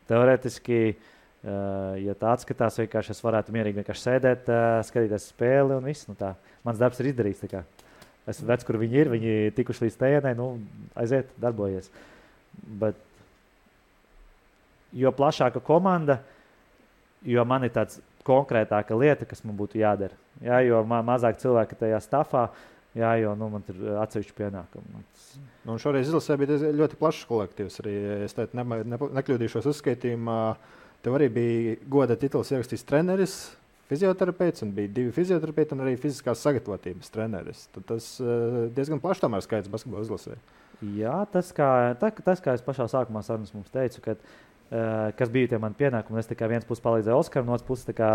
[0.09, 6.09] teorētiski, uh, ja tā atskatās, vienkārši es varētu mierīgi sēdēt, uh, skatīties spēli un viss.
[6.09, 6.35] Nu tā.
[6.67, 7.45] Mans darbs ir izdarīts.
[8.29, 9.11] Es redzu, kur viņi ir.
[9.13, 10.49] Viņi ir tikuši līdz tēnai, nu,
[10.97, 11.91] aiziet, darbojies.
[12.81, 12.97] Bet,
[14.95, 16.19] jo plašāka komanda,
[17.25, 20.17] jo man ir tāds konkrētāka lieta, kas man būtu jādara.
[20.43, 22.47] Jā, jo ma mazāk cilvēki tajā stāvā,
[22.97, 25.03] jā, jo nu, man ir atsevišķi pienākumi.
[25.67, 27.77] Nu, šoreiz izlasē bija ļoti plašs kolektīvs.
[27.83, 27.93] Arī,
[28.25, 30.39] es teicu, ne, ne, nekļūdīšos uzskaitījumā.
[31.05, 33.35] Tev arī bija goda tituls ierakstījis treneris,
[33.91, 37.67] fizioterapeits, un bija divi fizioterapeiti un arī fiziskās sagatavotības treneris.
[37.75, 40.39] Tad tas uh, diezgan plašs tomēr skaits basketbola izlasē.
[40.95, 41.69] Jā, tas kā,
[42.01, 44.17] tā, tas, kā es pašā sākumā sarunas mums teicu, ka
[44.65, 46.17] Uh, kas bija tie mani pienākumi.
[46.17, 48.07] Es tikai viens puses palīdzēju Oskaram, no otras puses, tā kā,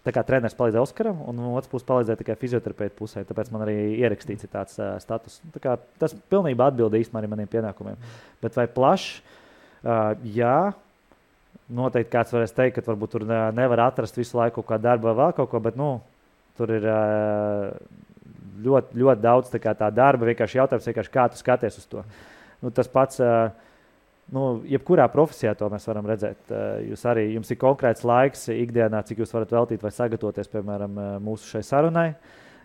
[0.00, 3.20] tā kā treneris palīdzēja Oskaram, un no otras puses palīdzēja tikai fizioterapeita pusē.
[3.28, 5.36] Tāpēc man arī ierakstīts tāds uh, status.
[5.52, 8.00] Tā kā, tas pilnībā atbild īstenībā arī maniem pienākumiem.
[8.40, 9.20] Bet vai plašs?
[9.84, 10.54] Uh, jā.
[11.70, 15.16] Noteikti kāds varēs teikt, ka varbūt tur nevar atrast visu laiku kaut kādu darbu vai
[15.20, 15.90] vēl kaut ko, bet nu,
[16.58, 17.68] tur ir uh,
[18.64, 20.26] ļoti, ļoti daudz tā, tā darba.
[20.26, 22.04] Vienkārši jautājums, vienkārši, kā tu skaties uz to.
[22.60, 23.22] Nu, tas pats.
[23.22, 23.68] Uh,
[24.34, 26.40] nu, jebkurā profesijā to mēs varam redzēt.
[26.50, 30.98] Eh, jūs arī jums ir konkrēts laiks ikdienā, cik jūs varat veltīt vai sagatavoties, piemēram,
[30.98, 32.08] eh, mūsu šai sarunai.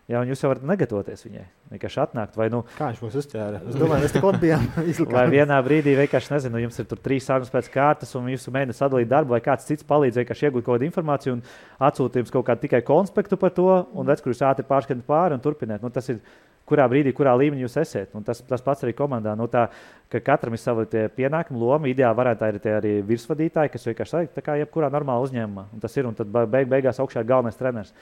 [0.06, 1.44] Jā, un jūs jau varat negatavoties viņai.
[1.72, 2.36] Vienkārši atnākt.
[2.38, 3.62] Vai, nu, Kā viņš mums uzķēra?
[3.72, 5.08] Es domāju, mēs tikko bijām izlaisti.
[5.16, 9.10] Vai vienā brīdī vienkārši nezinu, jums ir trīs sarunas pēc kārtas, un jūs mēģināt sadalīt
[9.10, 11.42] darbu, vai kāds cits palīdz vienkārši iegūt kaut kādu informāciju un
[11.90, 13.66] atsūtīt jums kaut kādu tikai konspektu par to,
[13.98, 15.82] un redz, kur jūs ātri pārskatāt pāri un turpiniet.
[15.82, 16.22] Nu, tas ir
[16.70, 18.14] kurā brīdī, kurā līmenī jūs esat.
[18.18, 19.34] Un tas, tas pats arī komandā.
[19.38, 19.68] Nu, tā,
[20.12, 21.90] ka katram ir sava pienākuma loma.
[21.90, 25.68] Ideāli varētu būt arī virsvadītāji, kas vienkārši ir jebkurā normālā uzņēmumā.
[25.74, 27.94] Un tas ir un tad beig, beigās augšā ir galvenais treneris.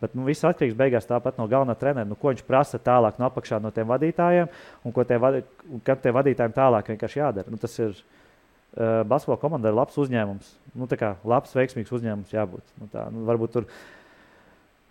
[0.00, 2.08] Bet nu, viss atkarīgs beigās tāpat no galvenā trenera.
[2.08, 4.48] Nu, ko viņš prasa tālāk no apakšā no tiem vadītājiem
[4.88, 5.42] un ko tie, vadi,
[5.84, 7.52] tiem vadītājiem tālāk vienkārši jādara.
[7.52, 10.54] Nu, tas ir uh, basketbola komanda, ir labs uzņēmums.
[10.72, 12.64] Nu, kā, labs, veiksmīgs uzņēmums jābūt.
[12.80, 13.68] Nu, tā, nu, varbūt tur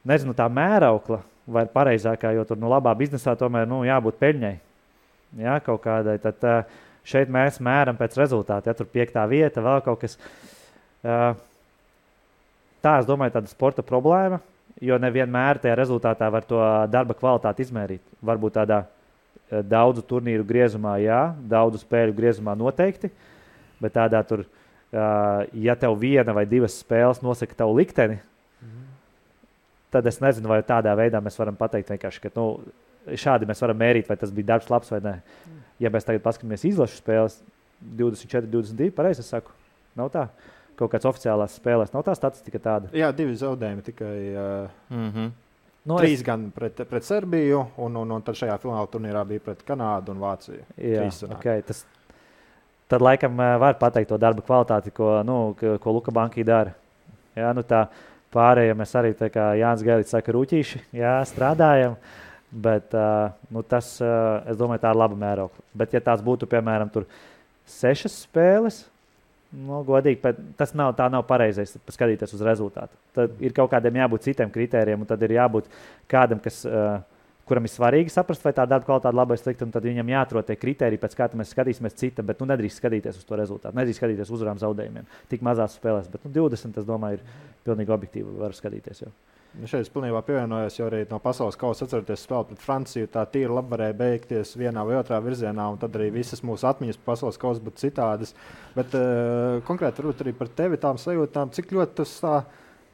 [0.10, 4.54] nezinu, tā mēraukla vai pareizākā, jo tur nu, labā biznesā tomēr nu, jābūt peļņai.
[5.42, 6.20] Jā, kaut kādai.
[6.22, 6.46] Tad
[7.10, 8.70] šeit mēs mēram pēc rezultātu.
[8.70, 10.18] Ja tur piektā vieta, vēl kaut kas.
[12.80, 14.40] Tā, es domāju, tāda sporta problēma.
[14.82, 16.62] Jo nevienmēr tajā rezultātā var to
[16.92, 18.04] darba kvalitāti izmērīt.
[18.26, 21.22] Varbūt tādā eh, daudzu turnīru griezumā, jā,
[21.52, 23.12] daudzu spēļu griezumā noteikti,
[23.80, 24.44] bet tādā tur,
[24.92, 28.18] ja tev viena vai divas spēles nosaka tavu likteni,
[29.94, 32.48] tad es nezinu, vai tādā veidā mēs varam pateikt, ka nu,
[33.18, 35.16] šādi mēs varam mērīt, vai tas bija darbs labs vai nē.
[35.80, 37.40] Ja mēs tagad paskatāmies izlašu spēles,
[37.80, 39.54] 24, 22, pareizi es saku,
[39.98, 40.26] nav tā.
[40.80, 42.90] Kaut kāds oficiālās spēlēs nav tā statistika tāda.
[42.96, 44.16] Jā, divi zaudējumi tikai.
[44.32, 45.32] Uh, mm -hmm.
[45.90, 46.26] No, Trīs es...
[46.26, 50.20] gan pret, pret Serbiju, un, un, un tad šajā fināla turnīrā bija pret Kanādu un
[50.20, 50.66] Vāciju.
[50.78, 51.86] Jā, okay, tas,
[52.88, 56.76] tad laikam var pateikt to darba kvalitāti, ko, nu, ko Luka Banka dara.
[57.38, 57.88] Jā, nu tā,
[58.36, 60.84] pārējie mēs arī, kā Jānis Gēlis saka, rūtīši
[61.32, 61.98] strādājam.
[62.50, 65.66] Bet uh, nu, tas, uh, es domāju, tā ir laba mēroga.
[65.78, 66.90] Bet, ja tās būtu, piemēram,
[67.70, 68.88] sešas spēles,
[69.54, 72.98] nu, godīgi, tas nav, nav pareizais skatīties uz rezultātu.
[73.18, 75.72] Tad ir kaut kādiem jābūt citiem kritērijiem, un tad ir jābūt
[76.12, 76.66] kādam, kas.
[76.68, 77.00] Uh,
[77.50, 80.46] kuram ir svarīgi saprast, vai tā darba kvalitāte laba vai slikta, un tad viņam jāatrod
[80.46, 84.04] tie kriteriji, pēc kā mēs skatīsimies citam, bet nu, nedrīkst skatīties uz to rezultātu, nedrīkst
[84.04, 85.08] skatīties uz uzvarām, zaudējumiem.
[85.32, 89.02] Tik mazās spēlēs, bet nu, 20, es domāju, ir pilnīgi objektīvi var skatīties.
[89.02, 89.10] Jau.
[89.58, 93.08] Nu, šeit es pilnībā pievienojos, jo arī no pasaules kausa atceroties spēli pret Franciju.
[93.10, 97.00] Tā tīri labi varēja beigties vienā vai otrā virzienā, un tad arī visas mūsu atmiņas
[97.00, 98.36] par pasaules kausa būtu citādas.
[98.76, 102.36] Bet uh, konkrēti arī par tevi tām sajūtām, cik ļoti tas tā,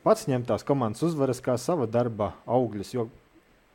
[0.07, 2.95] pats ņem tās komandas uzvaras kā sava darba augļus.
[2.95, 3.09] Jo,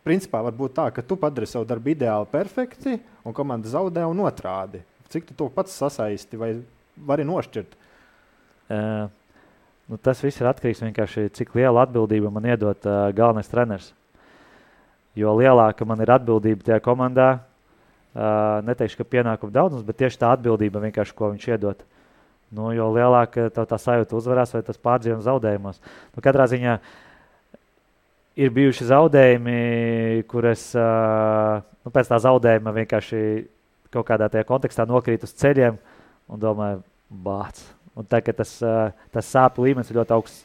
[0.07, 2.97] principā var būt tā, ka tu padari savu darbu ideāli perfekti,
[3.29, 4.81] un komanda zaudē un otrādi.
[5.13, 6.55] Cik tu to pats sasaisti vai
[6.97, 7.81] vari nošķirt?
[8.71, 9.20] Uh
[9.91, 13.89] Nu, tas viss ir atkarīgs no tā, cik liela atbildība man iedod uh, galvenais treneris.
[15.19, 20.31] Jo lielāka man ir atbildība tajā komandā, uh, neteikšu, ka pienākumu daudzums, bet tieši tā
[20.37, 20.79] atbildība,
[21.19, 21.83] ko viņš iedod.
[22.55, 25.83] Nu, jo lielāka tā, tā sajūta uzvarēs vai tas pārdzīvojums zaudējumos.
[26.15, 26.77] Nu, katrā ziņā
[28.47, 29.59] ir bijuši zaudējumi,
[30.31, 33.25] kurus uh, nu, pēc tā zaudējuma vienkārši
[33.91, 35.83] kaut kādā tajā kontekstā nokrīt uz ceļiem
[36.31, 37.67] un domāju, bācis
[37.99, 38.53] Un tagad tas,
[39.11, 40.45] tas sāpju līmenis ir ļoti augsts.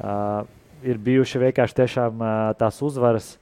[0.00, 0.46] Uh,
[0.86, 3.34] ir bijuši vienkārši tiešām, uh, tās uzvaras,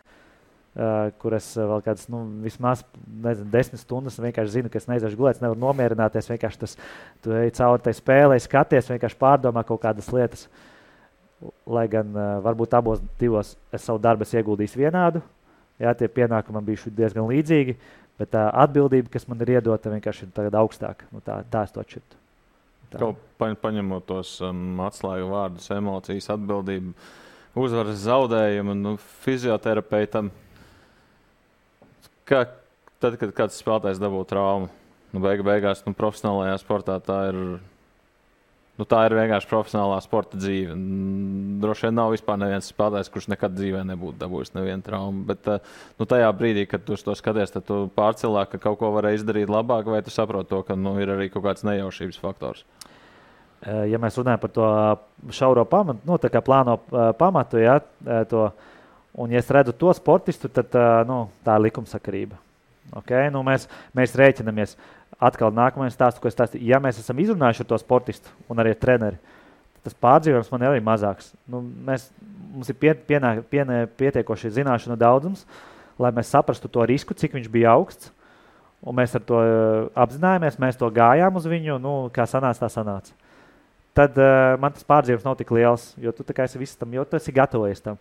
[0.74, 5.42] uh, kuras vēl kādas, nu, vismaz nezinu, desmit stundas vienkārši zinu, ka es neiziešu gulēt,
[5.44, 6.30] nevaru nomierināties.
[6.32, 6.76] Vienkārši tas,
[7.24, 10.48] tu ej cauri tai spēlē, skaties, vienkārši pārdomā kaut kādas lietas.
[11.70, 15.22] Lai gan uh, varbūt abos divos es savu darbu ieguldīju vienādu,
[15.78, 17.78] jā, tie pienākumi man bijuši diezgan līdzīgi,
[18.18, 21.06] bet tā atbildība, kas man ir iedota, vienkārši ir augstāka.
[21.14, 22.17] Nu, tā, tā es to atšķirtu.
[22.94, 26.94] Kaut pa, paņemot tos um, atslēgu vārdus, emocijas, atbildību,
[27.58, 30.30] uzvaras zaudējumu, nu, fizioterapeitam.
[32.28, 32.46] Kā,
[33.02, 34.70] tad, kad kāds spēlētājs dabū traumu,
[35.12, 37.42] nu, beig beigās nu, profesionālajā sportā tā ir.
[38.78, 40.76] Nu, tā ir vienkārši profesionālā sporta dzīve.
[41.62, 45.24] Droši vien nav vispār neviens spēlētājs, kurš nekad dzīvē nebūtu dabūjis nevienu traumu.
[45.26, 45.58] Bet uh,
[45.98, 49.50] nu, tajā brīdī, kad tu to skaties, tad tu pārcēlā, ka kaut ko varēja izdarīt
[49.50, 52.62] labāk, vai tu saproti to, ka nu, ir arī kaut kāds nejaušības faktors.
[53.58, 54.66] Eh, ja mēs runājam par to
[55.34, 58.44] šauro pamatu, nu, tā kā plāno eh, pamatu, ja, eh, to,
[59.18, 60.76] un ja es redzu to sportistu, tad
[61.08, 62.38] nu, tā ir likumsakarība.
[63.02, 63.32] Okay?
[63.34, 63.66] Nu, mēs,
[63.98, 64.76] mēs rēķinamies.
[65.18, 66.66] Atkal nākamais stāsts, ko es stāstīju.
[66.68, 69.18] Ja mēs esam izrunājuši ar to sportistu un arī treneri,
[69.82, 71.32] tas pārdzīvojums man ir arī mazāks.
[71.48, 72.08] Nu, mēs,
[72.52, 75.46] mums ir pie, pienā, pienā, pietiekoši zināšanu daudzums,
[75.98, 78.12] lai mēs saprastu to risku, cik viņš bija augsts.
[78.78, 79.38] Un mēs ar to
[79.98, 83.16] apzinājāmies, mēs to gājām uz viņu, nu, kā sanāca, tā sanāca
[83.98, 87.18] tad uh, man tas pārdzīvums nav tik liels, jo tu esi visam tam, jo tu
[87.18, 87.98] esi gatavojies tam.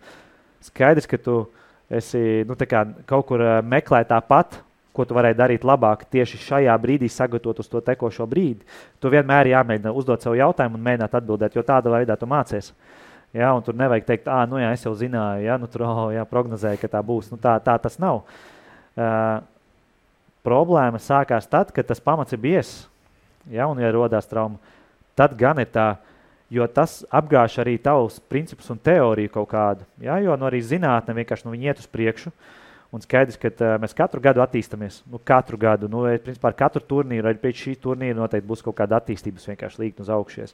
[0.68, 1.40] Skaidrs, ka tu
[1.90, 4.60] esi nu, kā, kaut kur uh, meklē tāpat,
[4.98, 8.66] ko tu varēji darīt labāk tieši šajā brīdī, sagatavot uz to tekošo brīdi.
[8.98, 12.72] Tu vienmēr jāmēģina uzdot sev jautājumu un mēģināt atbildēt, jo tādā veidā tu mācies.
[13.36, 16.24] Ja, tur nevajag teikt, ah, nu jā, es jau zināju, ja, nu, tur oh, jā,
[16.26, 17.28] prognozēju, ka tā būs.
[17.30, 18.22] Nu, tā, tā tas nav.
[18.98, 19.40] Uh,
[20.42, 22.88] problēma sākās tad, kad tas pamats ir biezs
[23.50, 24.58] ja, un ja rodās trauma
[25.18, 25.96] tad gan ir tā,
[26.52, 29.86] jo tas apgāž arī tavus principus un teoriju kaut kādu.
[30.02, 30.20] Ja?
[30.22, 32.32] Jo nu, arī zinātnē vienkārši nu, iet uz priekšu.
[32.88, 35.02] Un skaidrs, ka uh, mēs katru gadu attīstāmies.
[35.12, 38.78] Nu, katru gadu, nu, principā ar katru turnīru, arī pēc šī turnīra noteikti būs kaut
[38.78, 40.46] kāda attīstības, vienkārši līnija uz augšu.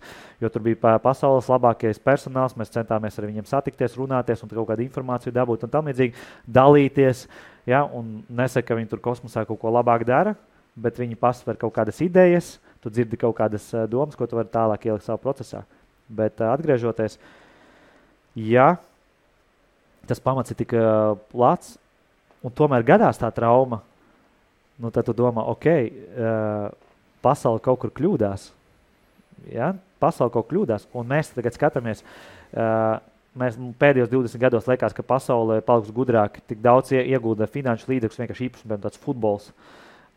[0.43, 4.83] Jo tur bija pasaules labākais personāls, mēs centāmies ar viņiem satikties, runāties un kaut kādu
[4.83, 6.27] informāciju dabūt un tam līdzīgi
[6.59, 7.23] dalīties.
[7.71, 7.85] Ja?
[7.87, 10.35] Un nesaka, ka viņi tur kosmosā kaut ko labāk dara,
[10.75, 14.91] bet viņi pasver kaut kādas idejas, tu dzirdi kaut kādas domas, ko tu vari tālāk
[14.91, 15.63] ielikt savā procesā.
[16.11, 17.15] Bet uh, atgriežoties,
[18.35, 18.73] ja
[20.11, 21.77] tas pamats ir tik uh, plats,
[22.45, 23.81] un tomēr gadās tā trauma,
[24.79, 26.69] nu, tad tu domā, ok, uh,
[27.25, 28.51] pasaule kaut kur kļūdās.
[29.53, 29.73] Ja?
[30.03, 32.05] Pasaule kaut kur kļūdās, un mēs tagad skatāmies.
[32.53, 32.99] Uh,
[33.39, 38.21] mēs pēdējos 20 gados liekas, ka pasaulē ir palikusi gudrāka, tik daudz iegūda finanšu līdzekļus,
[38.23, 39.51] vienkārši īpaši, piemēram, tāds futbols.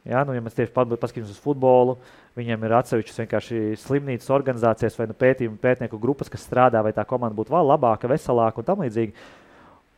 [0.07, 1.97] Ja, nu, ja mēs tieši paskatāmies uz futbolu,
[2.37, 7.03] viņiem ir atsevišķas vienkārši slimnīcas organizācijas vai nu, pētījumu pētnieku grupas, kas strādā, vai tā
[7.09, 9.17] komanda būtu vēl labāka, veselāka un tam līdzīgi.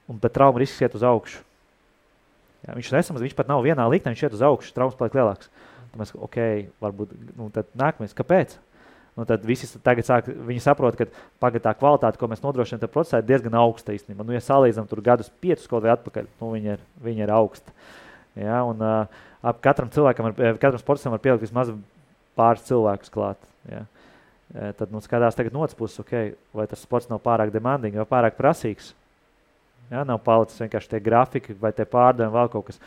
[0.09, 1.43] Un pēc trauma risks iet uz augšu.
[2.68, 5.51] Ja, viņš nesamaz, viņš pat nav vienā liktenī, viņš iet uz augšu, traumas paliek lielāks.
[5.89, 6.39] Tad mēs, ok,
[6.84, 7.47] varbūt nu,
[7.80, 8.57] nākamais, kāpēc?
[9.18, 10.28] Nu, tad visi tagad sāk,
[10.64, 11.07] saprot, ka
[11.43, 14.24] pagatā kvalitāte, ko mēs nodrošinām tajā procesā, ir diezgan augsta īstenībā.
[14.24, 17.74] Nu, ja salīdzinām tur gadus piecus kaut vai atpakaļ, nu, viņi ir, viņi ir augsta.
[18.39, 21.74] Ja, un, uh, ap katram cilvēkam, var, katram sportam var pielikt vismaz
[22.39, 23.49] pāris cilvēkus klāt.
[23.68, 23.84] Ja.
[24.49, 28.07] Tad nu, skatās tagad no otras puses, okay, vai tas sports nav pārāk demanding vai
[28.10, 28.95] pārāk prasīgs.
[29.89, 32.81] Ja, nav palicis vienkārši tie grafiki vai tie pārdevumi vēl kaut kas.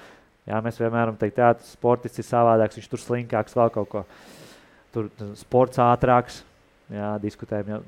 [0.47, 4.05] Jā, mēs vienmēr varam teikt, ka sports ir savādāks, viņš tur slinkāks, vēl kaut ko.
[4.95, 6.43] Tur sports ātrāks,
[6.93, 7.71] jā, diskutējam.
[7.71, 7.81] Jā.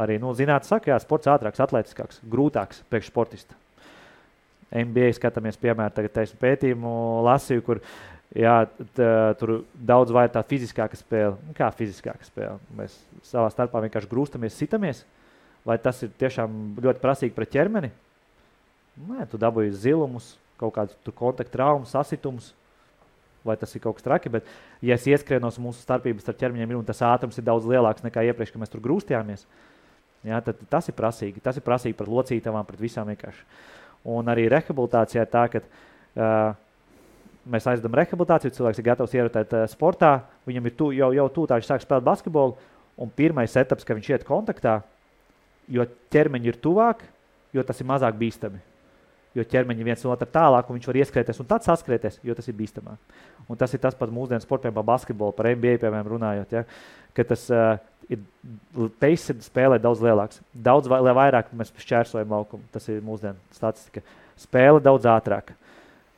[0.00, 3.58] Arī nu, zinātnē saka, ka sports ātrāks, atletiskāks, grūtāks priekš sportista.
[4.70, 6.92] NBA skatāmies, piemēram, tagad taisnu pētījumu
[7.26, 7.80] lasīju, kur
[8.38, 8.54] jā,
[8.94, 9.06] t,
[9.40, 11.34] tur daudz vairāk tā fiziskāka spēle.
[11.46, 12.58] Nu, kā fiziskāka spēle?
[12.78, 12.94] Mēs
[13.26, 15.02] savā starpā vienkārši grūstamies, sitamies.
[15.66, 17.90] Vai tas ir tiešām ļoti prasīgi pret ķermeni?
[18.98, 22.52] Nē, tu dabūji zilumus, kaut kādus kontaktu traumas, sasitumus.
[23.46, 24.48] Vai tas ir kaut kas traki, bet,
[24.84, 28.26] ja es ieskrienos mūsu starpības ar ķermeņiem, ir, un tas ātrums ir daudz lielāks nekā
[28.28, 29.46] iepriekš, kad mēs tur grūstījāmies,
[30.28, 31.40] jā, tad tas ir prasīgi.
[31.40, 33.46] Tas ir prasīgi pret locītavām, pret visām vienkārši.
[34.12, 36.52] Un arī rehabilitācijā tā, ka uh,
[37.48, 40.14] mēs aizdodam rehabilitāciju, cilvēks ir gatavs ierotēt uh, sportā,
[40.48, 42.58] viņam ir tu, jau, jau tūlīt, sāk spēlēt basketbolu,
[43.00, 44.82] un pirmais etaps, kad viņš iet kontaktā,
[45.72, 47.06] jo ķermeņi ir tuvāk,
[47.56, 48.60] jo tas ir mazāk bīstami
[49.36, 52.48] jo ķermeņi viens no otra tālāk, un viņš var ieskrieties un tad saskrieties, jo tas
[52.50, 53.18] ir bīstamāk.
[53.50, 56.56] Un tas ir tas pats mūsdienu sportiem, par basketbolu, par NBA, piemēram, runājot.
[56.56, 56.64] Ja,
[57.16, 57.76] ka tas uh,
[58.10, 58.22] ir
[59.02, 60.42] pace spēlē daudz lielāks.
[60.54, 62.66] Daudz vairāk mēs šķērsojam laukumu.
[62.74, 64.02] Tas ir mūsdienu statistika.
[64.40, 65.54] Spēle daudz ātrāka.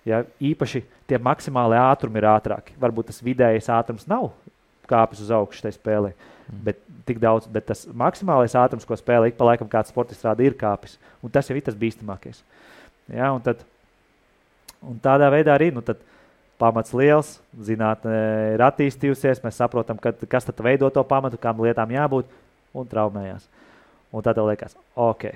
[0.08, 2.74] Ja, īpaši tie maksimālie ātrumi ir ātrāki.
[2.80, 4.32] Varbūt tas vidējais ātrums nav
[4.90, 6.10] kāpis uz augšu tajā spēlē.
[6.12, 6.62] Mm.
[6.66, 6.80] Bet,
[7.22, 10.98] daudz, bet tas maksimālais ātrums, ko spēlē ik pa laikam kāds sportists rāda, ir kāpis.
[11.22, 12.42] Un tas jau ir tas bīstamākais.
[12.42, 12.71] Uh,
[13.12, 13.60] Ja, un, tad,
[14.80, 15.84] un tādā veidā arī nu,
[16.62, 17.34] pamats liels,
[17.66, 18.18] zinātnē
[18.54, 22.28] ir attīstījusies, mēs saprotam, ka, kas tad veido to pamatu, kām lietām jābūt,
[22.72, 23.48] un traumējās.
[24.12, 25.28] Un tad liekas, ok,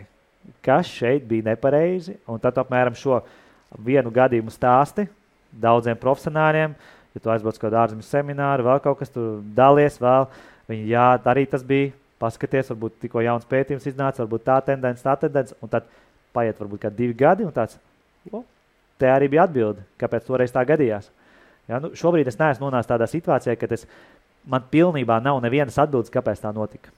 [0.65, 3.21] kas šeit bija nepareizi, un tad apmēram šo
[3.83, 5.09] vienu gadījumu stāsti
[5.57, 6.75] daudziem profesionāļiem,
[7.17, 10.29] ja tu aizbrauc kaut kādu ārzemju semināru, vēl kaut kas tur dalies, vēl
[10.69, 15.17] viņi, jā, arī tas bija, paskaties, varbūt tikko jauns pētījums iznāca, varbūt tā tendence, tā
[15.21, 15.89] tendence, un tad
[16.37, 17.79] paiet varbūt kādi divi gadi, un tāds,
[18.31, 18.43] o,
[19.01, 21.09] te arī bija atbilde, kāpēc toreiz tā gadījās.
[21.67, 23.87] Ja, nu, šobrīd es neesmu nonācis tādā situācijā, ka es,
[24.47, 26.93] man pilnībā nav nevienas atbildes, kāpēc tā notika.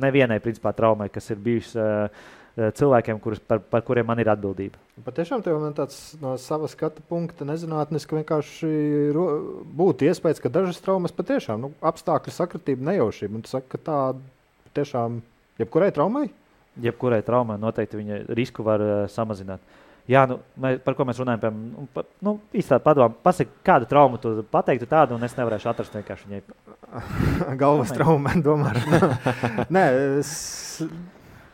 [0.00, 2.28] Nevienai, principā, traumai, kas ir bijušas uh,
[2.76, 4.78] cilvēkiem, kurus, par, par kuriem man ir atbildība.
[5.06, 8.70] Patiešām tev tāds no sava skatu punkta nezinātniski vienkārši
[9.80, 13.38] būtu iespējas, ka dažas traumas patiešām nu, apstākļu sakritība, nejaušība.
[13.38, 14.00] Un tu saki, ka tā
[14.68, 15.22] patiešām
[15.62, 16.28] jebkurai traumai
[16.82, 19.62] jebkurai traumai noteikti viņa risku var uh, samazināt.
[20.10, 21.42] Jā, nu, mē, par ko mēs runājam?
[21.42, 25.70] Piemēram, nu, pa, nu, īstā padomā, pasaki, kādu traumu tu pateiktu tādu, un es nevarēšu
[25.70, 26.40] atrast vienkārši viņai.
[27.60, 28.72] Galvas trauma, domā.
[29.76, 29.84] Nē,
[30.18, 30.32] es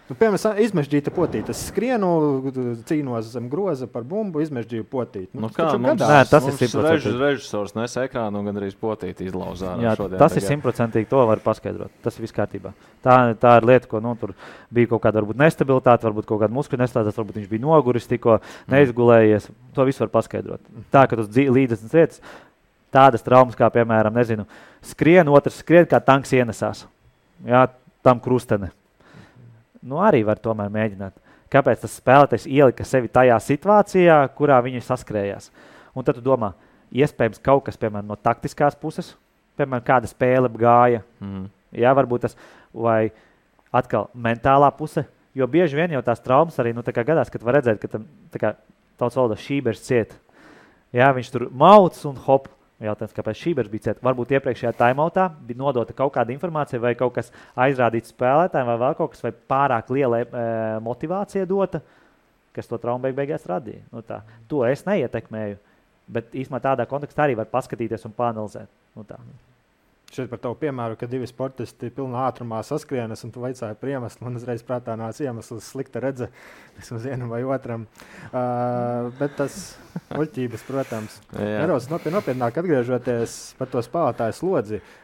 [0.06, 1.50] Nu, piemēram, izmežģīta potīte.
[1.50, 2.08] Es skrienu,
[2.86, 5.32] cīnos zem groza par bumbu, izmežģīju potīti.
[5.34, 7.14] Nu, nu, kā, mums, Nē, tas mums ir simtprocentīgi.
[7.24, 9.72] Režisors nes ekrānu un gandrīz potīti izlauzā.
[9.82, 11.90] Jā, tas ir simtprocentīgi, to var paskaidrot.
[12.06, 12.70] Tas ir viss kārtībā.
[13.02, 14.36] Tā, tā ir lieta, ko nu, tur
[14.78, 18.38] bija kaut kāda varbūt, nestabilitāte, varbūt kaut kāda muskuļu nestabilitāte, varbūt viņš bija noguris, tikko
[18.70, 19.50] neizgulējies.
[19.74, 20.62] To visu var paskaidrot.
[20.94, 22.22] Tā, ka tas līdzes lietas,
[22.94, 24.46] tādas traumas kā, piemēram, nezinu,
[24.86, 26.86] skrien, otrs skrien, kā tanks ienesās.
[27.42, 27.66] Jā,
[28.06, 28.70] tam krustene
[29.86, 31.16] nu, arī var tomēr mēģināt.
[31.52, 35.50] Kāpēc tas spēlētājs ielika sevi tajā situācijā, kurā viņi saskrējās?
[35.96, 36.52] Un tad tu domā,
[36.94, 39.14] iespējams, kaut kas piemēram, no taktiskās puses,
[39.58, 41.04] piemēram, kāda spēle gāja.
[41.22, 41.46] Mm.
[41.76, 42.36] Jā, varbūt tas
[42.74, 43.12] vai
[43.74, 45.06] atkal mentālā puse.
[45.36, 49.18] Jo bieži vien jau tās traumas arī nu, gadās, kad var redzēt, ka tam tautas
[49.18, 50.14] valodā šī bērns ciet.
[50.96, 52.48] Jā, viņš tur mauc un hop,
[52.84, 54.02] Jautājums, kāpēc šī bija cieta?
[54.04, 58.96] Varbūt iepriekšējā timeoutā bija nodota kaut kāda informācija, vai kaut kas aizrādīts spēlētājiem, vai vēl
[58.98, 60.26] kaut kas, vai pārāk liela e,
[60.84, 61.80] motivācija dota,
[62.52, 63.80] kas to traumu beig beigās radīja.
[63.94, 64.20] Nu, tā.
[64.48, 65.56] to es neietekmēju,
[66.18, 68.68] bet īstenībā tādā kontekstā arī var paskatīties un panelizēt.
[68.96, 69.16] Nu, tā.
[70.16, 74.24] Šeit par tavu piemēru, ka divi sportisti pilnā ātrumā saskrienas, un tu vaicāji par iemeslu.
[74.24, 76.30] Man uzreiz prātā nāca iemesls, slikta redzes
[76.78, 77.84] vismaz vienam vai otram.
[78.30, 79.58] Uh, bet tas
[80.14, 84.80] muļķības, protams, nedaudz nopietn, nopietnāk atgriežoties par to spēlētāju slodzi.
[84.80, 85.02] Uh,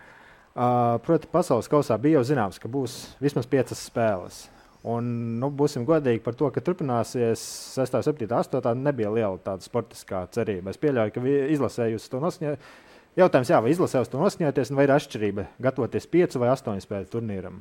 [0.52, 4.46] Protams, pasaules kausā bija jau zināms, ka būs vismaz piecas spēles.
[4.82, 5.06] Un,
[5.38, 7.42] nu, būsim godīgi par to, ka turpināsies
[7.76, 8.72] 6, 7, 8.
[8.80, 10.72] nebija liela tāda sportiskā cerība.
[10.72, 11.22] Es pieļauju, ka
[11.54, 12.72] izlasē jūs to nosņēmāt.
[13.12, 17.10] Jautājums, jā, vai izlasē uz to nosņēmaties, vai ir atšķirība gatavoties 5 vai 8 spēļu
[17.12, 17.58] turnīram?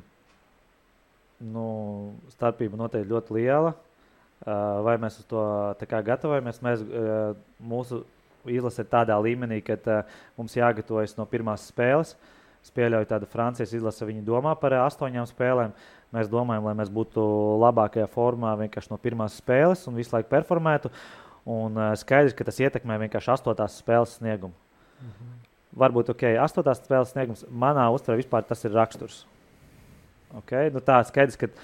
[1.42, 1.64] Nu,
[2.32, 3.74] starpība noteikti ļoti liela.
[4.42, 5.42] Vai mēs uz to
[6.08, 6.62] gatavojamies?
[6.64, 6.84] Mēs,
[7.60, 8.00] mūsu
[8.48, 10.02] izlase ir tādā līmenī, ka
[10.38, 12.14] mums jāgatavojas no pirmās spēles.
[12.62, 15.76] Es pieļauju, tāda Francijas izlase, viņi domā par astoņām spēlēm.
[16.14, 17.22] Mēs domājam, lai mēs būtu
[17.60, 20.92] labākajā formā vienkārši no pirmās spēles un visu laiku performētu.
[21.52, 24.54] Un skaidrs, ka tas ietekmē vienkārši astotās spēles sniegumu.
[25.02, 25.41] Mhm.
[25.72, 29.22] Varbūt ok, astotās spēles sniegums manā uztverē vispār tas ir raksturs.
[30.42, 30.68] Okay?
[30.72, 31.54] Nu, tā skaidrs, ka uh,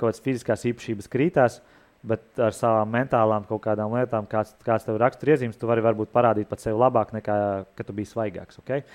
[0.00, 1.60] kaut kādas fiziskās īpašības krītās.
[2.00, 6.08] Bet ar savām mentālām kaut kādām lietām, kāds, kāds tev ir raksturiezīmes, tu vari varbūt
[6.14, 7.34] parādīt pat sevi labāk nekā,
[7.76, 8.62] kad tu biji svaigāks.
[8.62, 8.86] Okay?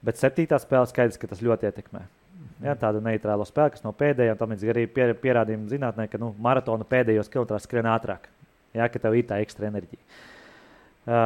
[0.00, 2.06] Bet septītā spēle skaidrs, ka tas ļoti ietekmē.
[2.64, 6.88] Ja, tāda neitrāla spēle, kas no pēdējām, tam arī pier, pierādījumi zinātnē, ka nu, maratona
[6.88, 8.30] pēdējos kilometros skrien ātrāk.
[8.72, 10.00] Ja, ka tev ir tā ekstra enerģija.
[10.00, 10.37] Uh,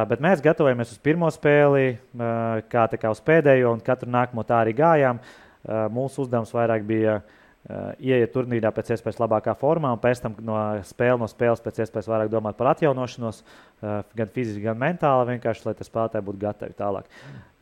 [0.09, 4.63] bet mēs gatavojamies uz pirmo spēli, uh, kā, kā uz pēdējo, un katru nākamo tā
[4.63, 5.21] arī gājām.
[5.63, 10.19] Uh, mūsu uzdevums vairāk bija uh, Uh, ieiet turnīrā pēc iespējas labākā formā, un pēc
[10.19, 14.75] tam no spēles, no spēles pēc iespējas vairāk domāt par atjaunošanos, uh, gan fiziski, gan
[14.81, 17.07] mentāli, vienkārši lai tas spēlētāji būtu gatavi tālāk.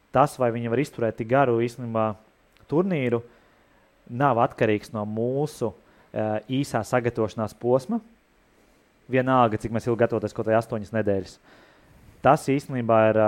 [0.10, 2.08] Tas, vai viņi var izturēt tik garu īstenībā
[2.72, 3.22] turnīru,
[4.10, 8.02] nav atkarīgs no mūsu uh, īsā sagatavošanās posma.
[9.06, 11.38] Vienalga, cik mēs ilgi gatavojamies, kaut vai astoņas nedēļas.
[12.22, 13.22] Tas īstenībā ir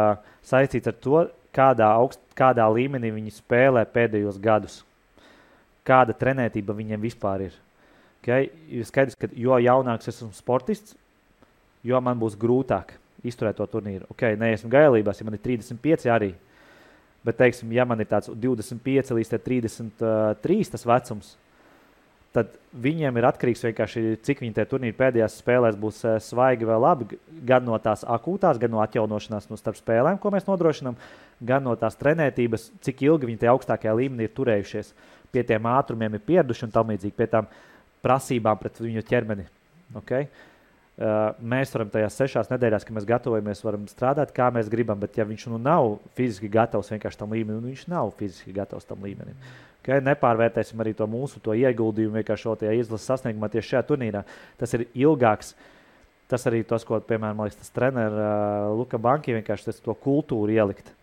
[0.45, 4.81] saistīts ar to, kādā, augst, kādā līmenī viņi spēlē pēdējos gadus
[5.87, 7.59] kāda trenētība viņiem vispār ir.
[8.21, 8.49] Okay?
[8.71, 10.95] Ir skaidrs, ka jo jaunāks esmu sportists,
[11.83, 12.95] jo man būs grūtāk
[13.27, 14.07] izturēt to turnīru.
[14.11, 16.33] Okay, nē, esmu gailībās, ja man ir 35 arī.
[17.23, 21.29] Bet, teiksim, ja man ir tāds 25 līdz 33 tas vecums,
[22.33, 22.53] tad
[22.83, 27.19] viņiem ir atkarīgs vienkārši, cik viņi tajā turnīrā pēdējās spēlēs būs eh, svaigi vai labi.
[27.45, 30.97] Gan no tās akūtās, gan no atjaunošanās no starp spēlēm, ko mēs nodrošinām,
[31.45, 34.95] gan no tās trenētības, cik ilgi viņi tajā augstākajā līmenī ir turējušies
[35.33, 37.49] pie tiem ātrumiem ir pieraduši un tam līdzīgi pie tām
[38.05, 39.47] prasībām pret viņu ķermeni.
[40.03, 40.27] Okay?
[40.93, 45.17] Uh, mēs varam tajās sešās nedēļās, kad mēs gatavojamies, varam strādāt, kā mēs gribam, bet
[45.17, 49.01] ja viņš nu nav fiziski gatavs vienkārši tam līmenim, nu viņš nav fiziski gatavs tam
[49.01, 49.39] līmenim.
[49.83, 49.99] Okay?
[50.07, 54.23] Nepārvērtēsim arī to mūsu to ieguldījumu vienkārši šajā izlases sasniegumā tieši šajā turnīrā.
[54.59, 55.53] Tas ir ilgāks.
[56.31, 60.93] Tas arī tas, ko, piemēram, liekas, treneris uh, Luka Banki vienkārši to kultūru ielikt.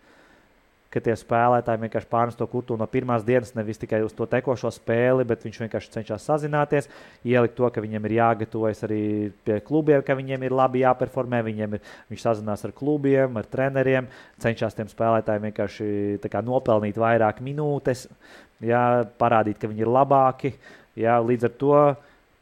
[0.91, 4.67] Ka tie spēlētāji vienkārši pārnes to kultūru no pirmās dienas, nevis tikai uz to tekošo
[4.75, 6.89] spēli, bet viņš vienkārši cenšas sazināties,
[7.23, 8.99] ielikt to, ka viņiem ir jāgatavojas arī
[9.47, 14.11] pie klubiem, ka viņiem ir labi jāperformē, viņiem ir, viņš sazinās ar klubiem, ar treneriem,
[14.43, 15.89] cenšas tiem spēlētājiem vienkārši
[16.27, 18.09] kā, nopelnīt vairāk minūtes,
[18.59, 18.85] jā,
[19.15, 20.55] parādīt, ka viņi ir labāki.
[20.99, 21.75] Jā, līdz ar to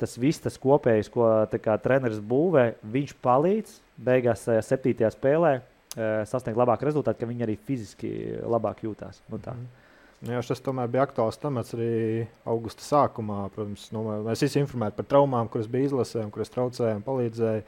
[0.02, 1.30] tas viss, tas kopējais, ko
[1.62, 5.60] kā, treneris būvē, viņš palīdz beigās septītajā spēlē
[5.96, 8.12] sasniegt labāku rezultātu, ka viņi arī fiziski
[8.46, 9.24] labāk jūtās.
[9.32, 9.56] Nu, tā.
[9.58, 9.88] mm.
[10.28, 13.46] Jā, tas tomēr bija aktuāls temats arī augusta sākumā.
[13.54, 17.64] Protams, nu, mēs visi informējām par traumām, kuras bija izlasēm, kuras traucēja un palīdzēja.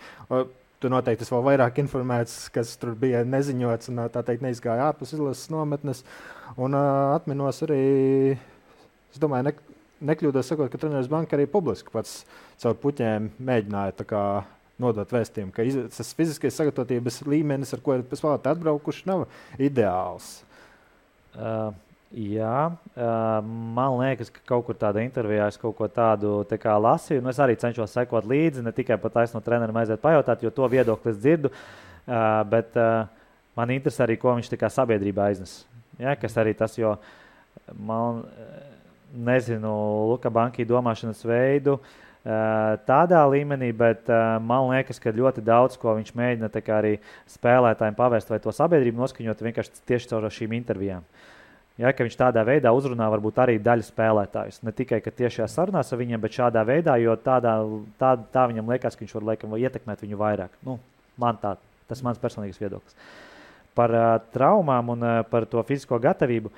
[0.82, 5.13] Tu noteikti esi vēl vairāk informēts, kas tur bija neziņots un tā teikt neizgāja ārpus
[5.15, 6.03] izlases nometnes.
[6.59, 7.84] Un uh, atminos arī,
[9.13, 9.78] es domāju, ne,
[10.11, 12.24] nekļūdos sakot, ka treneris banka arī publiski pats
[12.59, 13.95] caur puķiem mēģināja
[14.82, 15.65] nodot vēstījumu, ka
[15.95, 19.25] tas fiziskais sagatavotības līmenis, ar ko ir spēlētāji atbraukuši, nav
[19.61, 20.34] ideāls.
[21.36, 21.71] Uh.
[22.11, 27.21] Jā, uh, man liekas, ka kaut kur tādā intervijā es kaut ko tādu tā lasīju.
[27.23, 30.67] Nu, es arī cenšos sekot līdzi, ne tikai pat aizsno trenerim aiziet pajautāt, jo to
[30.67, 31.53] viedokli es dzirdu.
[32.03, 33.07] Uh, bet uh,
[33.55, 35.61] man interesē arī, ko viņš sabiedrībā aiznes.
[36.01, 36.97] Ja, kas arī tas, jo
[37.79, 38.25] man
[39.15, 39.71] nezinu,
[40.11, 41.79] Luka Banki domāšanas veidu.
[41.79, 42.11] Uh,
[42.86, 46.99] tādā līmenī, bet uh, man liekas, ka ļoti daudz ko viņš mēģina arī
[47.34, 51.07] spēlētājiem pavērst vai to sabiedrību noskaņot vienkārši tieši caur šīm intervijām.
[51.82, 54.61] Ja, viņš tādā veidā uzrunā varbūt arī daļu spēlētājus.
[54.61, 57.55] Ne tikai tiešā sarunās ar viņiem, bet šādā veidā, jo tādā,
[57.97, 60.53] tā, tā viņam liekas, ka viņš var laikam, ietekmēt viņu vairāk.
[60.67, 60.78] Nu,
[61.17, 61.55] man tā,
[61.89, 62.93] tas ir mans personīgais viedoklis.
[63.74, 66.51] Par uh, traumām un uh, par to fizisko gatavību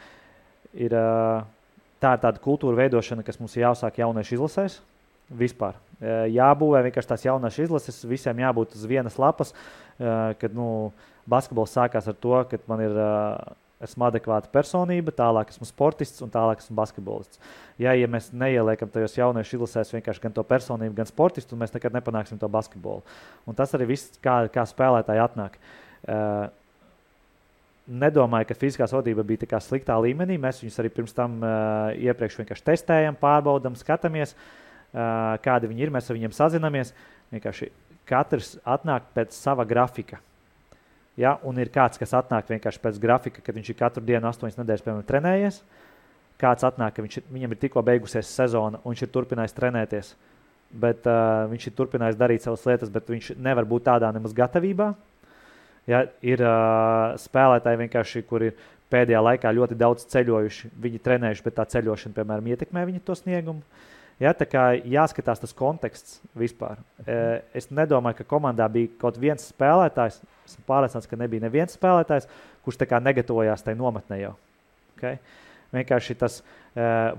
[0.76, 1.46] ir uh,
[2.04, 4.82] tā ir tāda kultūra veidošana, kas mums jāsāk jauniešu izlasēs
[5.38, 5.80] vispār.
[6.04, 9.54] Jābūvē vienkārši tās jaunās izlases, visiem jābūt uz vienas lapas.
[9.98, 10.68] Kad nu,
[11.30, 13.04] basketbols sākās ar to, ka man ir.
[13.84, 17.42] Esmu adekvāta personība, tālāk esmu sportists un tālāk esmu basketbolists.
[17.82, 21.98] Ja, ja mēs neieliekam tajos jauniešu izlasēs vienkārši gan to personību, gan sportistu, mēs nekad
[21.98, 23.04] nepanāksim to basketbolu.
[23.44, 25.60] Un tas arī viss, kā, kā spēlētāji atnāk.
[26.08, 26.46] Uh,
[28.06, 30.40] nedomāju, ka fiziskā vadība bija tā sliktā līmenī.
[30.40, 34.32] Mēs viņus arī pirms tam uh, iepriekš vienkārši testējam, pārbaudām, skatāmies.
[34.32, 34.63] Uh,
[34.94, 35.92] kādi viņi ir.
[35.94, 36.94] Mēs ar viņiem sazināmies.
[37.34, 37.70] Vienkārši
[38.10, 40.20] katrs atnāk pēc sava grafika.
[41.20, 41.38] Ja?
[41.46, 44.86] Un ir kāds, kas atnāk vienkārši pēc grafika, kad viņš ir katru dienu, astoņas nedēļas,
[44.86, 45.62] piemēram, trenējies.
[46.42, 50.14] Kāds atnāk, ka viņš, viņam ir tikko beigusies sezona, un viņš ir turpinājis trenēties.
[50.74, 54.94] Bet, uh, viņš ir turpinājis darīt savas lietas, bet viņš nevar būt tādā nemaz gatavībā.
[55.86, 58.62] Ja, ir uh, spēlētāji, kuri ir
[58.94, 60.72] pēdējā laikā ļoti daudz ceļojuši.
[60.82, 63.62] Viņi trenējuši, bet tā ceļošana, piemēram, ietekmē viņu to sniegumu.
[64.22, 66.82] Ja, tā kā jāskatās tas konteksts vispār.
[67.58, 70.20] Es nedomāju, ka komandā bija kaut viens spēlētājs.
[70.48, 72.28] Esmu pārliecināts, ka nebija neviens spēlētājs,
[72.66, 74.34] kurš tā kā negatavojās tajā nometnē jau.
[74.96, 75.18] Okay?
[75.74, 76.42] Vienkārši tas,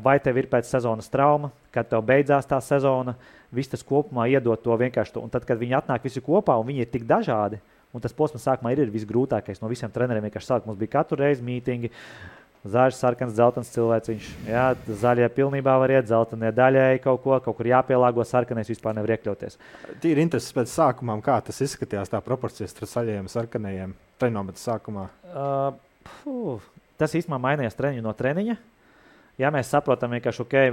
[0.05, 3.17] vai tev ir pēc sezonas trauma, kad tev beidzās tā sezona,
[3.55, 5.17] viss tas kopumā iedod to vienkārši.
[5.17, 5.25] To.
[5.27, 7.59] Un tad, kad viņi atnāk visi kopā un viņi ir tik dažādi,
[7.95, 10.29] un tas posms sākumā ir, ir visgrūtākais no visiem treneriem.
[10.29, 11.91] Vienkārši sāk mums bija katru reizi mītīņi
[12.65, 14.29] Zaļš, sarkans, dzeltens cilvēks.
[14.49, 19.13] Jā, zaļie pilnībā var iet, dzeltenie daļēji kaut ko, kaut kur jāpielāgo, sarkanais vispār nevar
[19.13, 19.59] iekļauties.
[20.01, 23.93] Tīri intereses pēc sākumā, kā tas izskatījās, tā proporcija starp zaļajiem un sarkanajiem
[24.23, 25.05] treniņometra sākumā.
[25.29, 26.65] Uh, puh,
[26.97, 28.57] tas īstenībā mainījās treniņu no treniņa.
[29.45, 30.73] Ja mēs saprotam, ka okay,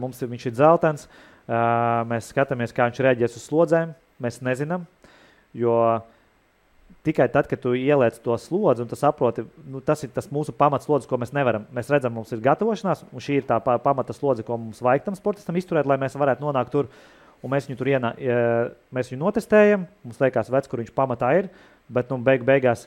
[0.00, 3.92] mums ir, viņš ir dzeltens, uh, mēs skatāmies, kā viņš reaģēs uz slodzēm,
[4.24, 4.88] mēs nezinām.
[5.52, 6.15] Jo uh,
[7.06, 10.54] tikai tad, kad tu ieliec to slodzi un tu saproti, nu, tas ir tas mūsu
[10.56, 11.66] pamatslodzi, ko mēs nevaram.
[11.74, 15.18] Mēs redzam, mums ir gatavošanās, un šī ir tā pamata slodze, ko mums vajag tam
[15.18, 16.90] sportistam izturēt, lai mēs varētu nonākt tur.
[17.44, 18.10] Un mēs viņu tur ienā,
[18.96, 19.84] mēs viņu notestējam.
[20.06, 21.50] Mums liekas, vecs, kur viņš pamatā ir,
[21.92, 22.86] bet nu, beig, beigās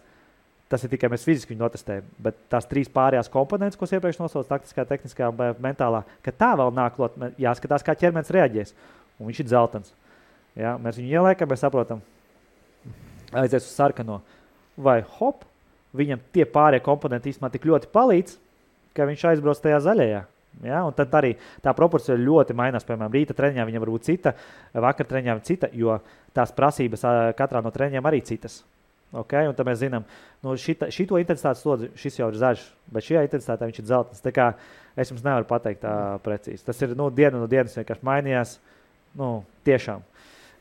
[0.69, 2.09] tas ir tikai mēs fiziski viņu notestējam.
[2.21, 6.73] Bet tās trīs pārējās komponentes, ko iepriekš nosaucām, taktiskā, tehniskā un mentālā, ka tā vēl
[6.75, 8.75] nāk klāt, jāskatās, kā ķermenis reaģēs.
[9.19, 9.93] Un viņš ir dzeltens.
[10.57, 10.75] Ja?
[10.81, 12.03] Mēs viņu ieliekam, mēs saprotam,
[13.33, 14.21] aizies uz sarkano,
[14.79, 15.45] vai hop,
[15.97, 18.35] viņam tie pārējie komponenti īstenībā tik ļoti palīdz,
[18.97, 20.25] ka viņš aizbrauc tajā zaļajā.
[20.65, 22.83] Ja, un tad arī tā proporcija ļoti mainās.
[22.83, 24.33] Piemēram, rīta treniņā viņa var būt cita,
[24.73, 25.99] vakar treniņā cita, jo
[26.35, 27.05] tās prasības
[27.37, 28.57] katrā no treniņiem arī citas.
[29.13, 29.47] Okay?
[29.47, 30.03] Un tad mēs zinām,
[30.43, 34.25] no nu, šito intensitātes slodzi šis jau ir zaļš, bet šajā intensitātē viņš ir dzeltens.
[34.99, 35.93] Es jums nevaru pateikt tā
[36.25, 36.65] precīzi.
[36.65, 38.57] Tas ir nu, diena no dienas vienkārši mainījās.
[39.15, 39.29] Nu,
[39.65, 40.03] tiešām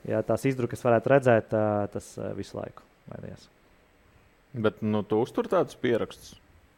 [0.06, 1.54] ja tās izdrukas varētu redzēt,
[1.94, 3.48] tas visu laiku mainījās.
[4.58, 6.32] Bet nu, tu uztur tādus pierakstus,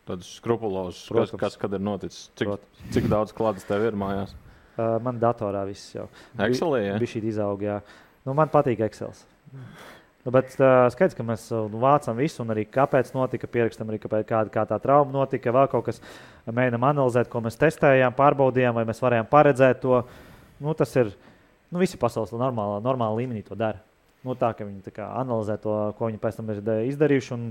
[0.09, 2.29] tādus skrupulozus, kas, kas kad ir noticis.
[2.39, 2.95] Cik, Protams.
[2.97, 4.37] cik daudz klātes tev ir mājās?
[4.81, 6.07] Uh, man datorā viss jau.
[6.41, 6.95] Excelī, ja?
[6.97, 7.81] Bija šī izauga.
[8.25, 9.11] Nu, man patīk Excel.
[9.53, 13.99] Nu, bet uh, skaidrs, ka mēs uh, vācam visu, un arī kāpēc notika, pierakstam arī,
[14.01, 16.01] kāpēc, kā, kā tā trauma notika, vēl kaut kas
[16.47, 20.01] mēģinām analizēt, ko mēs testējām, pārbaudījām, vai mēs varējām paredzēt to.
[20.63, 21.30] Nu, tas ir uh,
[21.71, 23.79] Nu, visi pasaules normālā, normālā līmenī to dara.
[24.21, 26.59] Nu, tā ka viņi tā kā, analizē to, ko viņi pēc tam ir
[26.91, 27.31] izdarījuši.
[27.33, 27.45] Un,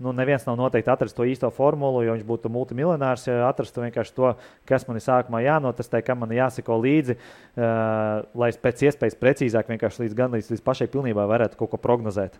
[0.00, 3.26] nu, neviens nav noteikti atrasts to īsto formulu, jo viņš būtu multimiljonārs.
[3.28, 4.30] Ja atrastu vienkārši to,
[4.64, 9.68] kas man ir sākumā jānotestē, kam man jāseko līdzi, uh, lai es pēc iespējas precīzāk,
[9.74, 12.38] vienkārši līdz, gan līdz, līdz pašai pilnībā varētu kaut ko prognozēt.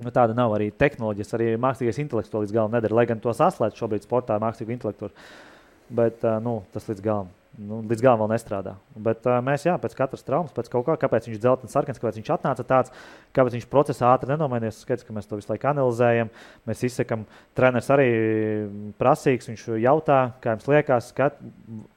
[0.00, 2.96] Nu, tāda nav arī tehnoloģijas, arī mākslīgais intelekts to līdz galam nedara.
[2.96, 5.12] Lai gan to saslēdz šobrīd sportā mākslīgu intelektu,
[5.92, 7.28] bet uh, nu, tas līdz galam
[7.58, 8.74] nu, līdz galam vēl nestrādā.
[8.94, 12.20] Bet uh, mēs, jā, pēc katras traumas, pēc kaut kā, kāpēc viņš dzeltens, sarkans, kāpēc
[12.20, 12.94] viņš atnāca tāds,
[13.36, 14.82] kāpēc viņš procesā ātri nenomainījās.
[14.84, 16.30] Skaidrs, ka mēs to visu laiku analizējam.
[16.70, 17.26] Mēs izsakām,
[17.58, 18.08] treneris arī
[19.00, 21.32] prasīgs, viņš jautā, kā jums liekas, ka,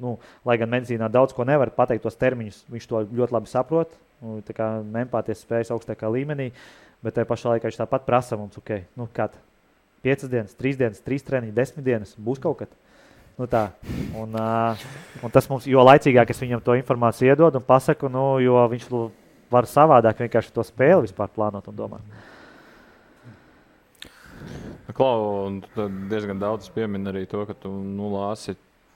[0.02, 3.98] nu, lai gan medicīnā daudz ko nevar pateikt, tos termiņus viņš to ļoti labi saprot.
[4.24, 4.40] Nu,
[5.04, 6.54] empātijas spējas augstākā līmenī,
[7.04, 9.36] bet tajā pašā laikā viņš tāpat prasa mums, ok, nu, kad
[10.04, 12.72] 5 dienas, 3 dienas, 3 treniņi, 10 dienas būs kaut kas.
[13.40, 13.64] Nu tā.
[14.20, 14.84] un, uh,
[15.26, 18.86] un tas mums, jo laicīgāk es viņam to informāciju iedodu un pasaku, nu, jo viņš
[19.54, 22.22] var savādāk vienkārši to spēli vispār plānot un domāt.
[24.94, 25.50] Klau,
[26.12, 28.54] diezgan daudz piemin arī to, ka tu nu, lasi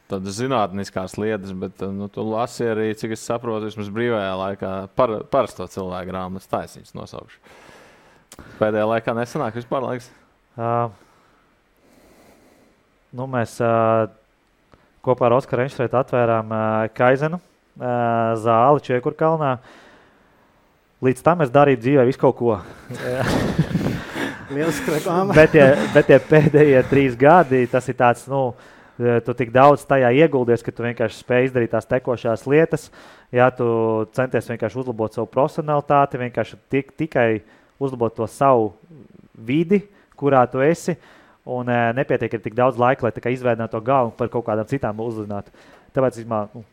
[0.08, 5.16] tādas zinātniskās lietas, bet nu, tu lasi arī, cik es saprotu, vismaz brīvajā laikā par,
[5.32, 6.78] parasto cilvēku grāmatas.
[6.78, 7.42] Viņus nosaukšu.
[8.62, 10.12] Pēdējā laikā nesanāk vispār laiks.
[10.58, 10.94] Uh,
[13.18, 14.08] nu, mēs uh,
[15.06, 16.54] kopā ar Oskaru Enšreitu atvērām
[16.98, 17.40] Kaizenu
[18.42, 19.58] zāli Čiekurkalnā.
[21.06, 22.56] Līdz tam es darīju dzīvē visu kaut ko.
[24.56, 25.36] Lieliski reklāma.
[25.36, 28.56] bet, tie, bet tie pēdējie trīs gadi, tas ir tāds, nu,
[28.98, 32.88] tu tik daudz tajā ieguldies, ka tu vienkārši spēj izdarīt tās tekošās lietas.
[33.36, 33.68] Jā, tu
[34.16, 37.28] centies vienkārši uzlabot savu profesionalitāti, vienkārši tik, tikai
[37.78, 38.72] uzlabot to savu
[39.38, 39.84] vidi,
[40.18, 40.96] kurā tu esi.
[40.96, 41.14] Uh,
[41.48, 45.00] Un e, nepietiek ar tik daudz laika, lai izveidinātu to galvu par kaut kādām citām
[45.04, 45.54] uzrunātu.
[45.96, 46.64] Tāpēc, īstenībā, nu,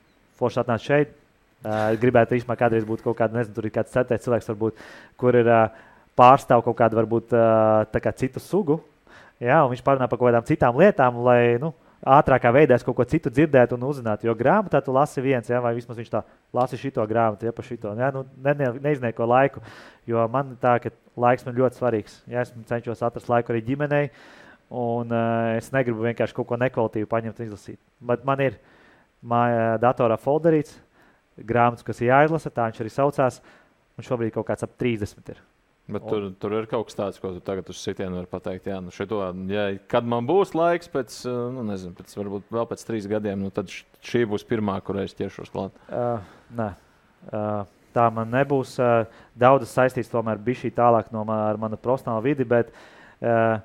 [0.41, 1.21] forši atnākt šeit.
[1.65, 4.83] Uh, gribētu īstenībā kādreiz būt kaut kāda, nezinu, tur ir kāds ceturtais cilvēks, varbūt,
[5.17, 5.79] kur ir uh,
[6.13, 8.83] pārstāv kaut kādu, varbūt, uh, kā citu sugu.
[9.41, 11.71] Jā, un viņš parunā par kaut kādām citām lietām, lai, nu,
[12.05, 14.25] ātrākā veidā kaut ko citu dzirdēt un uzzināt.
[14.25, 16.21] Jo grāmatā tu lasi viens, ja, vai vismaz viņš tā
[16.55, 17.95] lasi šito grāmatu, ja pa šito.
[17.99, 19.65] Ja, nu, ne, ne, neiznieko laiku,
[20.09, 22.21] jo man tā, ka laiks man ļoti svarīgs.
[22.29, 24.11] Ja, es cenšos atrast laiku arī ģimenei,
[24.71, 27.81] un uh, es negribu vienkārši kaut ko nekvalitīvu paņemt un izlasīt.
[28.01, 28.59] Bet man ir
[29.25, 30.77] mājā datorā folderīts,
[31.37, 33.41] grāmatas, kas ir jāizlasa, tā viņš arī saucās,
[33.99, 35.43] un šobrīd kaut kāds ap 30 ir.
[35.85, 36.09] Bet un...
[36.09, 38.71] tur, tur ir kaut kas tāds, ko tu tagad uz sitienu vari pateikt.
[38.73, 39.21] Jā, nu šito,
[39.53, 41.19] ja, kad man būs laiks, pēc,
[41.53, 45.17] nu, nezinu, pēc, varbūt vēl pēc trīs gadiem, nu, tad šī būs pirmā, kurai es
[45.19, 45.77] ķeršos klāt.
[45.91, 46.25] Uh,
[46.57, 46.71] nē.
[47.29, 48.79] Uh, tā man nebūs.
[48.81, 49.05] Uh,
[49.39, 53.61] daudzas saistītas tomēr bija šī tālāk no man, mana profesionāla vidi, bet uh,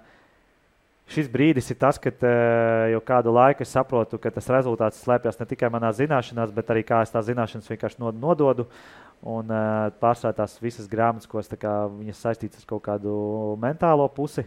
[1.10, 5.40] šis brīdis ir tas, kad uh, jau kādu laiku es saprotu, ka tas rezultāts slēpjas
[5.42, 8.68] ne tikai manā zināšanās, bet arī kā es tās zināšanas vienkārši nododu.
[9.20, 11.76] Un uh, pārsvarā tās visas grāmatas, ko es kā,
[12.16, 13.14] saistītas ar kaut kādu
[13.60, 14.46] mentālo pusi.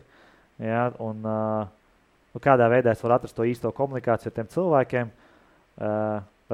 [0.62, 1.66] Ja, un, uh,
[2.32, 5.12] nu, kādā veidā es varu atrast to īsto komunikāciju ar tiem cilvēkiem,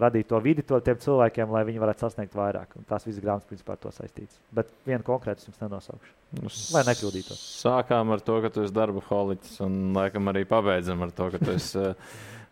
[0.05, 2.77] radīt to vidi to tiem cilvēkiem, lai viņi varētu sasniegt vairāk.
[2.79, 4.39] Un tās visas grāmatas principā ar to saistītas.
[4.55, 6.15] Bet vienu konkrētu jums nenosaukšu.
[6.39, 7.45] Nu, lai nekļūdītos.
[7.65, 11.43] Sākām ar to, ka tu esi darba holiķis, un laikam arī pabeidzam ar to, ka
[11.43, 11.93] tu esi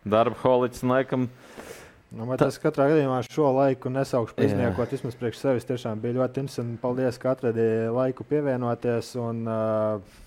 [0.07, 0.85] darba holiķis.
[0.87, 1.67] Laikam, uh,
[2.15, 4.93] Nu, tas katrā gadījumā šo laiku nesaukšu par izniekot.
[4.95, 6.79] Vismaz priekš sevis tiešām bija ļoti interesanti.
[6.79, 9.09] Paldies, ka atradīji laiku pievienoties.
[9.19, 10.21] Un, uh,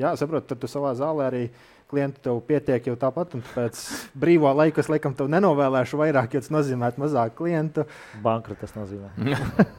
[0.00, 1.42] jā, saprotu, tad tu savā zālē arī
[1.90, 3.36] klienti tev pietiek jau tāpat.
[3.54, 3.80] Pēc
[4.18, 7.86] brīvā laika es laikam tev nenovēlēšu vairāk, jo tas nozīmē mazāk klientu.
[8.24, 9.12] Bankrots tas nozīmē.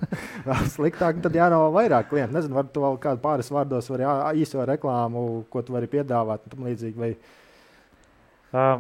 [0.76, 2.38] sliktāk, tad jānovēl vairāk klientu.
[2.38, 4.06] Nezinu, varbūt vēl kādu pāris vārdos var
[4.40, 7.02] īso reklāmu, ko tu vari piedāvāt un tam līdzīgi.
[7.02, 7.12] Vai...
[8.56, 8.80] Uh,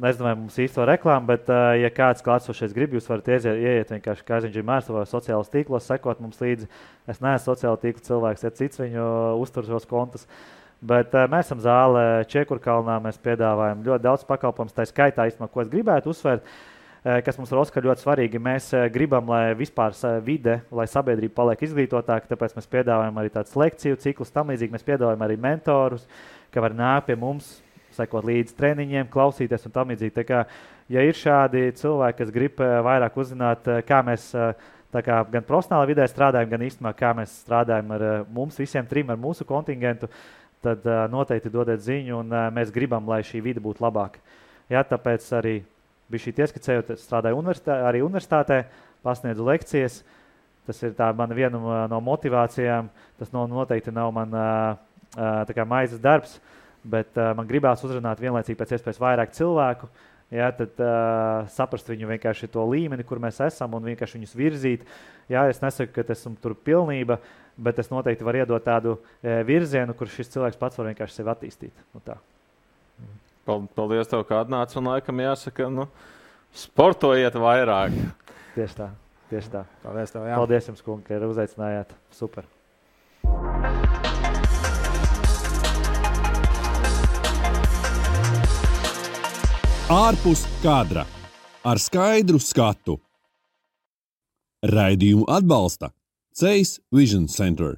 [0.00, 3.92] nezinu, vai mums īsto reklāmu, bet, uh, ja kāds klātsošais grib, jūs varat ieiet, ieiet
[3.92, 6.68] vienkārši Kaziņģī Mārsa vai sociālajos tīklos, sekot mums līdzi.
[7.10, 9.08] Es neesmu sociāla tīkla cilvēks, ja cits viņu
[9.42, 10.24] uztur šos kontus.
[10.84, 14.74] Bet uh, mēs esam zālē Čekurkalnā, mēs piedāvājam ļoti daudz pakalpojumu.
[14.76, 18.42] Tā skaitā, īstenībā, ko es gribētu uzsvērt, uh, kas mums ir Oskar ļoti svarīgi.
[18.44, 19.96] Mēs uh, gribam, lai vispār
[20.26, 24.84] vide, lai sabiedrība paliek izglītotāka, tāpēc mēs piedāvājam arī tādus lekciju ciklus, tam līdzīgi mēs
[24.84, 26.04] piedāvājam arī mentorus,
[26.52, 27.56] ka var nākt pie mums
[27.96, 30.24] sekot līdzi treniņiem, klausīties un tam līdzīgi.
[30.28, 30.44] Kā,
[30.92, 34.34] ja ir šādi cilvēki, kas grib vairāk uzzināt, kā mēs
[34.92, 39.20] kā, gan profesionālā vidē strādājam, gan īstenībā kā mēs strādājam ar mums visiem trim, ar
[39.20, 40.10] mūsu kontingentu,
[40.64, 44.22] tad noteikti dodiet ziņu, un mēs gribam, lai šī vide būtu labāka.
[44.72, 45.56] Jā, tāpēc arī
[46.10, 48.64] bija šī ieskicējot, strādāju universitā, arī universitātē,
[49.06, 50.00] pasniedzu lekcijas.
[50.66, 52.88] Tas ir mana viena no motivācijām.
[53.20, 54.34] Tas no, noteikti nav man
[55.14, 56.40] kā, maizes darbs.
[56.40, 59.88] Uh, bet uh, man gribās uzrunāt vienlaicīgi pēc iespējas vairāk cilvēku.
[60.36, 64.86] Jā, tad uh, saprast viņu vienkārši to līmeni, kur mēs esam, un vienkārši viņus virzīt.
[65.32, 67.18] Jā, es nesaku, ka esmu tur pilnība,
[67.56, 71.32] bet es noteikti varu iedot tādu e, virzienu, kur šis cilvēks pats var vienkārši sevi
[71.32, 71.80] attīstīt.
[71.96, 72.18] Nu, tā.
[73.46, 74.76] Paldies, tev, ka atnāci.
[74.78, 75.88] Un laikam jāsaka, nu,
[76.66, 77.96] sportojiet vairāk.
[78.58, 78.92] Tieši tā.
[79.32, 79.66] Tieši tā.
[79.86, 80.38] Paldies, tev, jā.
[80.38, 81.96] Paldies jums, kungi, ka uzaicinājāt.
[82.14, 82.50] Super.
[89.86, 91.04] Ārpus kadra
[91.62, 92.96] ar skaidru skatu.
[94.66, 95.92] Raidījumu atbalsta
[96.34, 97.76] Ceļš Vision Center.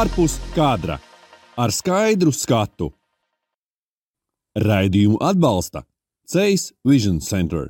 [0.00, 0.96] Ārpus kadra
[1.60, 2.86] ar skaidru skatu.
[4.56, 5.82] Raidījumu atbalsta
[6.30, 7.68] Ceļš Vision Center.